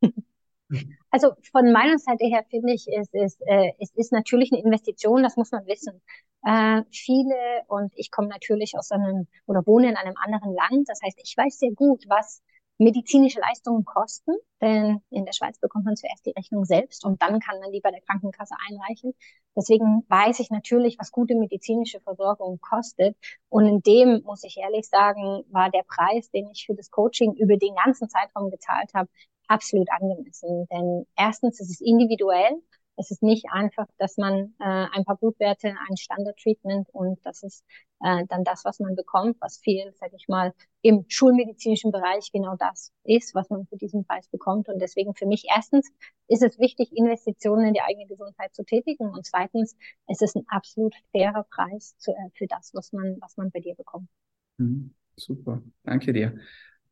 Also 1.16 1.32
von 1.50 1.72
meiner 1.72 1.96
Seite 1.96 2.26
her 2.26 2.44
finde 2.50 2.74
ich, 2.74 2.86
es 2.88 3.08
ist, 3.14 3.40
äh, 3.46 3.72
es 3.78 3.90
ist 3.94 4.12
natürlich 4.12 4.52
eine 4.52 4.60
Investition, 4.62 5.22
das 5.22 5.38
muss 5.38 5.50
man 5.50 5.64
wissen. 5.66 6.02
Äh, 6.44 6.82
viele, 6.92 7.34
und 7.68 7.90
ich 7.96 8.10
komme 8.10 8.28
natürlich 8.28 8.76
aus 8.76 8.90
einem 8.90 9.26
oder 9.46 9.66
wohne 9.66 9.88
in 9.88 9.96
einem 9.96 10.14
anderen 10.18 10.54
Land, 10.54 10.90
das 10.90 11.00
heißt, 11.02 11.18
ich 11.22 11.34
weiß 11.34 11.58
sehr 11.58 11.72
gut, 11.72 12.04
was 12.06 12.42
medizinische 12.76 13.40
Leistungen 13.40 13.86
kosten, 13.86 14.32
denn 14.60 15.00
in 15.08 15.24
der 15.24 15.32
Schweiz 15.32 15.58
bekommt 15.58 15.86
man 15.86 15.96
zuerst 15.96 16.26
die 16.26 16.34
Rechnung 16.36 16.66
selbst 16.66 17.02
und 17.06 17.22
dann 17.22 17.40
kann 17.40 17.60
man 17.60 17.72
die 17.72 17.80
bei 17.80 17.90
der 17.90 18.02
Krankenkasse 18.02 18.54
einreichen. 18.68 19.14
Deswegen 19.56 20.04
weiß 20.08 20.40
ich 20.40 20.50
natürlich, 20.50 20.98
was 20.98 21.12
gute 21.12 21.34
medizinische 21.34 22.00
Versorgung 22.00 22.60
kostet. 22.60 23.16
Und 23.48 23.66
in 23.66 23.80
dem, 23.80 24.22
muss 24.24 24.44
ich 24.44 24.58
ehrlich 24.58 24.86
sagen, 24.86 25.44
war 25.48 25.70
der 25.70 25.84
Preis, 25.88 26.30
den 26.30 26.50
ich 26.50 26.66
für 26.66 26.74
das 26.74 26.90
Coaching 26.90 27.32
über 27.36 27.56
den 27.56 27.74
ganzen 27.74 28.10
Zeitraum 28.10 28.50
gezahlt 28.50 28.92
habe, 28.92 29.08
absolut 29.48 29.88
angemessen. 29.90 30.66
Denn 30.70 31.06
erstens 31.16 31.60
ist 31.60 31.70
es 31.70 31.80
individuell. 31.80 32.62
Es 32.98 33.10
ist 33.10 33.22
nicht 33.22 33.44
einfach, 33.50 33.86
dass 33.98 34.16
man 34.16 34.54
äh, 34.58 34.86
ein 34.92 35.04
paar 35.04 35.18
Blutwerte, 35.18 35.68
ein 35.68 35.96
Standard-Treatment 35.96 36.88
und 36.94 37.18
das 37.24 37.42
ist 37.42 37.62
äh, 38.00 38.24
dann 38.28 38.42
das, 38.42 38.64
was 38.64 38.80
man 38.80 38.94
bekommt, 38.94 39.36
was 39.40 39.58
viel, 39.58 39.92
sag 39.94 40.12
ich 40.14 40.28
mal, 40.28 40.54
im 40.80 41.04
schulmedizinischen 41.08 41.92
Bereich 41.92 42.30
genau 42.32 42.56
das 42.58 42.92
ist, 43.04 43.34
was 43.34 43.50
man 43.50 43.66
für 43.66 43.76
diesen 43.76 44.04
Preis 44.06 44.28
bekommt. 44.28 44.68
Und 44.68 44.78
deswegen 44.80 45.14
für 45.14 45.26
mich 45.26 45.44
erstens 45.54 45.90
ist 46.28 46.42
es 46.42 46.58
wichtig, 46.58 46.90
Investitionen 46.96 47.66
in 47.66 47.74
die 47.74 47.82
eigene 47.82 48.06
Gesundheit 48.06 48.54
zu 48.54 48.64
tätigen 48.64 49.10
und 49.10 49.26
zweitens 49.26 49.76
es 50.06 50.22
ist 50.22 50.36
ein 50.36 50.44
absolut 50.48 50.94
fairer 51.12 51.44
Preis 51.50 51.96
zu, 51.98 52.12
äh, 52.12 52.30
für 52.34 52.46
das, 52.46 52.70
was 52.72 52.92
man, 52.92 53.18
was 53.20 53.36
man 53.36 53.50
bei 53.50 53.60
dir 53.60 53.74
bekommt. 53.74 54.08
Mhm, 54.56 54.94
super, 55.16 55.62
danke 55.84 56.14
dir. 56.14 56.38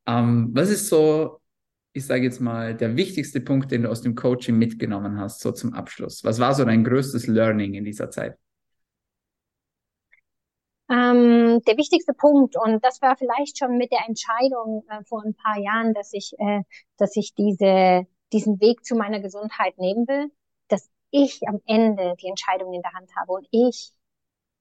Ähm, 0.06 0.50
was 0.52 0.68
ist 0.68 0.88
so 0.88 1.40
ich 1.96 2.07
sage 2.07 2.24
jetzt 2.24 2.40
mal, 2.40 2.74
der 2.74 2.96
wichtigste 2.96 3.40
Punkt, 3.40 3.70
den 3.70 3.85
du 3.85 3.88
aus 3.88 4.02
dem 4.02 4.16
Coaching 4.16 4.59
mitgenommen 4.59 5.18
hast, 5.20 5.40
so 5.40 5.52
zum 5.52 5.74
Abschluss? 5.74 6.24
Was 6.24 6.40
war 6.40 6.52
so 6.52 6.64
dein 6.64 6.83
größtes 6.83 7.28
Learning 7.28 7.74
in 7.74 7.85
dieser 7.85 8.11
Zeit? 8.11 8.37
Ähm, 10.90 11.62
der 11.66 11.76
wichtigste 11.76 12.12
Punkt, 12.12 12.57
und 12.57 12.85
das 12.85 13.00
war 13.00 13.16
vielleicht 13.16 13.59
schon 13.59 13.78
mit 13.78 13.92
der 13.92 14.09
Entscheidung 14.09 14.85
äh, 14.90 15.04
vor 15.04 15.22
ein 15.24 15.35
paar 15.35 15.57
Jahren, 15.57 15.94
dass 15.94 16.12
ich, 16.12 16.33
äh, 16.38 16.62
dass 16.96 17.14
ich 17.14 17.33
diese, 17.35 18.07
diesen 18.33 18.61
Weg 18.61 18.85
zu 18.85 18.96
meiner 18.96 19.20
Gesundheit 19.20 19.78
nehmen 19.78 20.09
will, 20.09 20.33
dass 20.66 20.90
ich 21.12 21.42
am 21.46 21.61
Ende 21.64 22.16
die 22.20 22.26
Entscheidung 22.26 22.74
in 22.74 22.83
der 22.83 22.92
Hand 22.92 23.09
habe 23.16 23.33
und 23.35 23.46
ich 23.52 23.92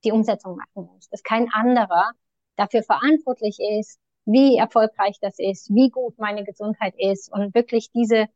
die 0.03 0.11
Umsetzung 0.11 0.55
machen 0.55 0.87
muss, 0.93 1.09
dass 1.09 1.23
kein 1.23 1.49
anderer 1.51 2.11
dafür 2.57 2.83
verantwortlich 2.83 3.57
ist, 3.79 3.99
wie 4.25 4.57
erfolgreich 4.57 5.17
das 5.21 5.39
ist, 5.39 5.69
wie 5.73 5.89
gut 5.89 6.17
meine 6.19 6.43
Gesundheit 6.43 6.95
ist 6.97 7.31
und 7.31 7.53
wirklich 7.55 7.91
diese, 7.91 8.27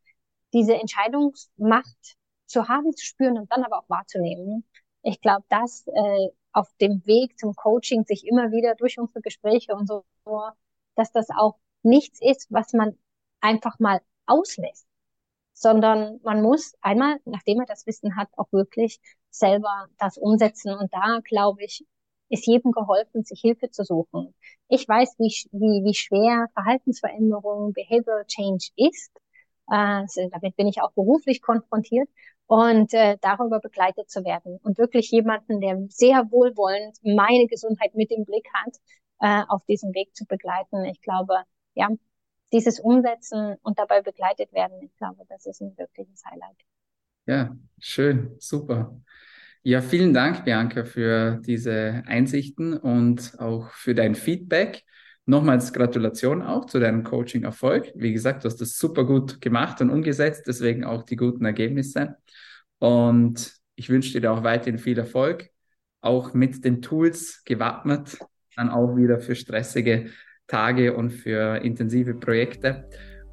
diese 0.54 0.76
Entscheidungsmacht 0.76 2.17
zu 2.45 2.67
haben, 2.67 2.93
zu 2.95 3.06
spüren 3.06 3.38
und 3.38 3.52
dann 3.52 3.63
aber 3.63 3.80
auch 3.80 3.89
wahrzunehmen. 3.89 4.65
Ich 5.04 5.21
glaube, 5.21 5.45
dass 5.50 5.88
äh, 5.88 6.30
auf 6.52 6.69
dem 6.82 7.06
Weg 7.06 7.38
zum 7.39 7.54
Coaching 7.56 8.06
sich 8.06 8.26
immer 8.26 8.52
wieder 8.52 8.76
durch 8.76 9.00
unsere 9.00 9.21
Gespräche 9.21 9.76
und 9.76 9.88
so, 9.88 10.04
dass 10.95 11.12
das 11.12 11.28
auch 11.30 11.56
nichts 11.84 12.19
ist, 12.21 12.47
was 12.52 12.73
man 12.73 12.97
einfach 13.41 13.80
mal 13.80 14.02
auslässt, 14.26 14.88
sondern 15.54 16.19
man 16.23 16.41
muss 16.41 16.76
einmal, 16.82 17.19
nachdem 17.26 17.60
er 17.62 17.65
das 17.65 17.86
Wissen 17.88 18.15
hat, 18.15 18.30
auch 18.38 18.52
wirklich 18.52 19.00
selber 19.30 19.88
das 20.00 20.17
umsetzen. 20.17 20.73
Und 20.76 20.93
da, 20.93 21.19
glaube 21.23 21.63
ich, 21.63 21.86
ist 22.29 22.47
jedem 22.47 22.71
geholfen, 22.71 23.23
sich 23.23 23.41
Hilfe 23.41 23.69
zu 23.69 23.83
suchen. 23.83 24.33
Ich 24.67 24.87
weiß, 24.87 25.15
wie, 25.17 25.33
wie, 25.51 25.85
wie 25.85 25.93
schwer 25.93 26.47
Verhaltensveränderung, 26.53 27.73
Behavioral 27.73 28.25
Change 28.25 28.69
ist. 28.75 29.11
Äh, 29.69 30.03
damit 30.31 30.55
bin 30.55 30.67
ich 30.67 30.81
auch 30.81 30.91
beruflich 30.93 31.41
konfrontiert 31.41 32.09
und 32.47 32.93
äh, 32.93 33.17
darüber 33.21 33.59
begleitet 33.59 34.09
zu 34.09 34.23
werden 34.23 34.57
und 34.63 34.77
wirklich 34.77 35.11
jemanden, 35.11 35.59
der 35.59 35.77
sehr 35.89 36.31
wohlwollend 36.31 36.97
meine 37.03 37.47
Gesundheit 37.47 37.93
mit 37.93 38.11
im 38.11 38.23
Blick 38.23 38.47
hat, 38.53 38.75
äh, 39.19 39.43
auf 39.49 39.65
diesem 39.65 39.93
Weg 39.93 40.15
zu 40.15 40.25
begleiten. 40.25 40.85
Ich 40.85 41.01
glaube, 41.01 41.43
ja, 41.75 41.89
dieses 42.53 42.79
Umsetzen 42.79 43.55
und 43.61 43.77
dabei 43.77 44.01
begleitet 44.01 44.53
werden, 44.53 44.81
ich 44.81 44.95
glaube, 44.95 45.23
das 45.27 45.45
ist 45.45 45.61
ein 45.61 45.77
wirkliches 45.77 46.23
Highlight. 46.25 46.57
Ja, 47.25 47.55
schön, 47.77 48.35
super. 48.39 48.95
Ja, 49.67 49.82
vielen 49.82 50.13
Dank, 50.13 50.45
Bianca, 50.45 50.86
für 50.86 51.41
diese 51.45 52.01
Einsichten 52.06 52.77
und 52.77 53.34
auch 53.38 53.69
für 53.71 53.93
dein 53.93 54.15
Feedback. 54.15 54.86
Nochmals 55.25 55.73
Gratulation 55.73 56.41
auch 56.41 56.67
zu 56.67 56.80
deinem 56.80 57.03
Coaching-Erfolg. 57.03 57.91
Wie 57.93 58.13
gesagt, 58.13 58.45
du 58.45 58.47
hast 58.47 58.62
das 58.62 58.77
super 58.77 59.03
gut 59.03 59.41
gemacht 59.41 59.82
und 59.82 59.89
umgesetzt, 59.89 60.45
deswegen 60.47 60.86
auch 60.86 61.03
die 61.03 61.17
guten 61.17 61.43
Ergebnisse. 61.43 62.15
Und 62.80 63.51
ich 63.75 63.89
wünsche 63.89 64.21
dir 64.21 64.32
auch 64.32 64.43
weiterhin 64.43 64.80
viel 64.80 64.97
Erfolg, 64.97 65.49
auch 65.99 66.34
mit 66.34 66.63
den 66.63 66.82
Tools 66.82 67.43
gewappnet, 67.43 68.17
dann 68.56 68.69
auch 68.69 68.95
wieder 68.95 69.19
für 69.19 69.36
stressige 69.36 70.12
Tage 70.47 70.95
und 70.95 71.10
für 71.10 71.58
intensive 71.58 72.13
Projekte. 72.13 72.88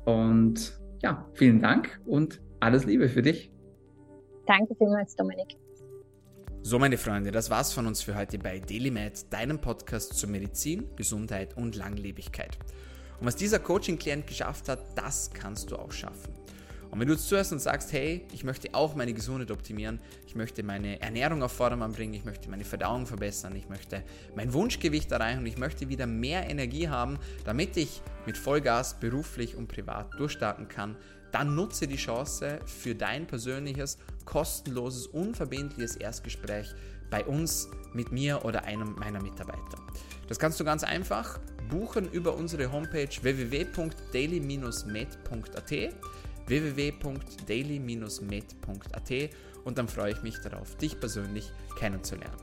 Und 0.05 0.77
ja, 1.01 1.31
vielen 1.35 1.61
Dank 1.61 2.01
und 2.05 2.42
alles 2.59 2.87
Liebe 2.87 3.09
für 3.09 3.23
dich. 3.23 3.53
Danke 4.49 4.75
vielmals, 4.75 5.14
Dominik. 5.14 5.63
So, 6.66 6.79
meine 6.79 6.96
Freunde, 6.96 7.31
das 7.31 7.50
war's 7.50 7.74
von 7.74 7.87
uns 7.87 8.00
für 8.00 8.14
heute 8.14 8.38
bei 8.38 8.59
DailyMed, 8.59 9.31
deinem 9.31 9.61
Podcast 9.61 10.14
zur 10.14 10.31
Medizin, 10.31 10.88
Gesundheit 10.96 11.59
und 11.59 11.77
Langlebigkeit. 11.77 12.57
Und 13.20 13.27
was 13.27 13.37
dieser 13.37 13.59
Coaching-Klient 13.59 14.27
geschafft 14.27 14.70
hat, 14.70 14.79
das 14.96 15.31
kannst 15.35 15.70
du 15.70 15.77
auch 15.77 15.92
schaffen. 15.92 16.33
Und 16.90 16.98
wenn 16.98 17.07
du 17.07 17.12
jetzt 17.12 17.29
zuhörst 17.29 17.53
und 17.53 17.59
sagst, 17.59 17.92
hey, 17.92 18.27
ich 18.33 18.44
möchte 18.44 18.72
auch 18.72 18.94
meine 18.94 19.12
Gesundheit 19.12 19.50
optimieren, 19.50 20.00
ich 20.27 20.37
möchte 20.37 20.62
meine 20.62 21.03
Ernährung 21.03 21.42
auf 21.42 21.53
Vordermann 21.53 21.92
bringen, 21.92 22.14
ich 22.14 22.24
möchte 22.24 22.48
meine 22.48 22.64
Verdauung 22.64 23.05
verbessern, 23.05 23.55
ich 23.57 23.68
möchte 23.68 24.03
mein 24.35 24.55
Wunschgewicht 24.55 25.12
erreichen 25.12 25.40
und 25.40 25.46
ich 25.46 25.59
möchte 25.59 25.90
wieder 25.90 26.07
mehr 26.07 26.48
Energie 26.48 26.88
haben, 26.88 27.18
damit 27.44 27.77
ich 27.77 28.00
mit 28.24 28.38
Vollgas 28.38 28.98
beruflich 28.98 29.55
und 29.55 29.68
privat 29.68 30.14
durchstarten 30.18 30.66
kann, 30.68 30.96
dann 31.31 31.57
nutze 31.57 31.88
die 31.88 31.96
Chance 31.96 32.61
für 32.64 32.94
dein 32.94 33.27
persönliches, 33.27 33.98
kostenloses, 34.24 35.06
unverbindliches 35.06 35.96
Erstgespräch 35.96 36.74
bei 37.10 37.24
uns, 37.24 37.68
mit 37.92 38.12
mir 38.12 38.44
oder 38.44 38.64
einem 38.64 38.94
meiner 38.96 39.22
Mitarbeiter. 39.22 39.78
Das 40.28 40.38
kannst 40.38 40.58
du 40.58 40.64
ganz 40.64 40.82
einfach 40.82 41.38
buchen 41.70 42.10
über 42.10 42.34
unsere 42.34 42.72
Homepage 42.72 43.08
www.daily-med.at 43.22 45.94
www.daily-med.at 46.46 49.30
und 49.64 49.78
dann 49.78 49.88
freue 49.88 50.12
ich 50.12 50.22
mich 50.22 50.38
darauf, 50.40 50.76
dich 50.76 51.00
persönlich 51.00 51.50
kennenzulernen. 51.78 52.37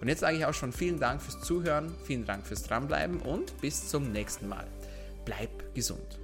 Und 0.00 0.08
jetzt 0.08 0.20
sage 0.20 0.36
ich 0.36 0.46
auch 0.46 0.54
schon 0.54 0.72
vielen 0.72 0.98
Dank 0.98 1.22
fürs 1.22 1.40
Zuhören, 1.42 1.94
vielen 2.04 2.24
Dank 2.24 2.46
fürs 2.46 2.62
Dranbleiben 2.62 3.20
und 3.20 3.60
bis 3.60 3.88
zum 3.88 4.12
nächsten 4.12 4.48
Mal. 4.48 4.66
Bleib 5.24 5.74
gesund. 5.74 6.23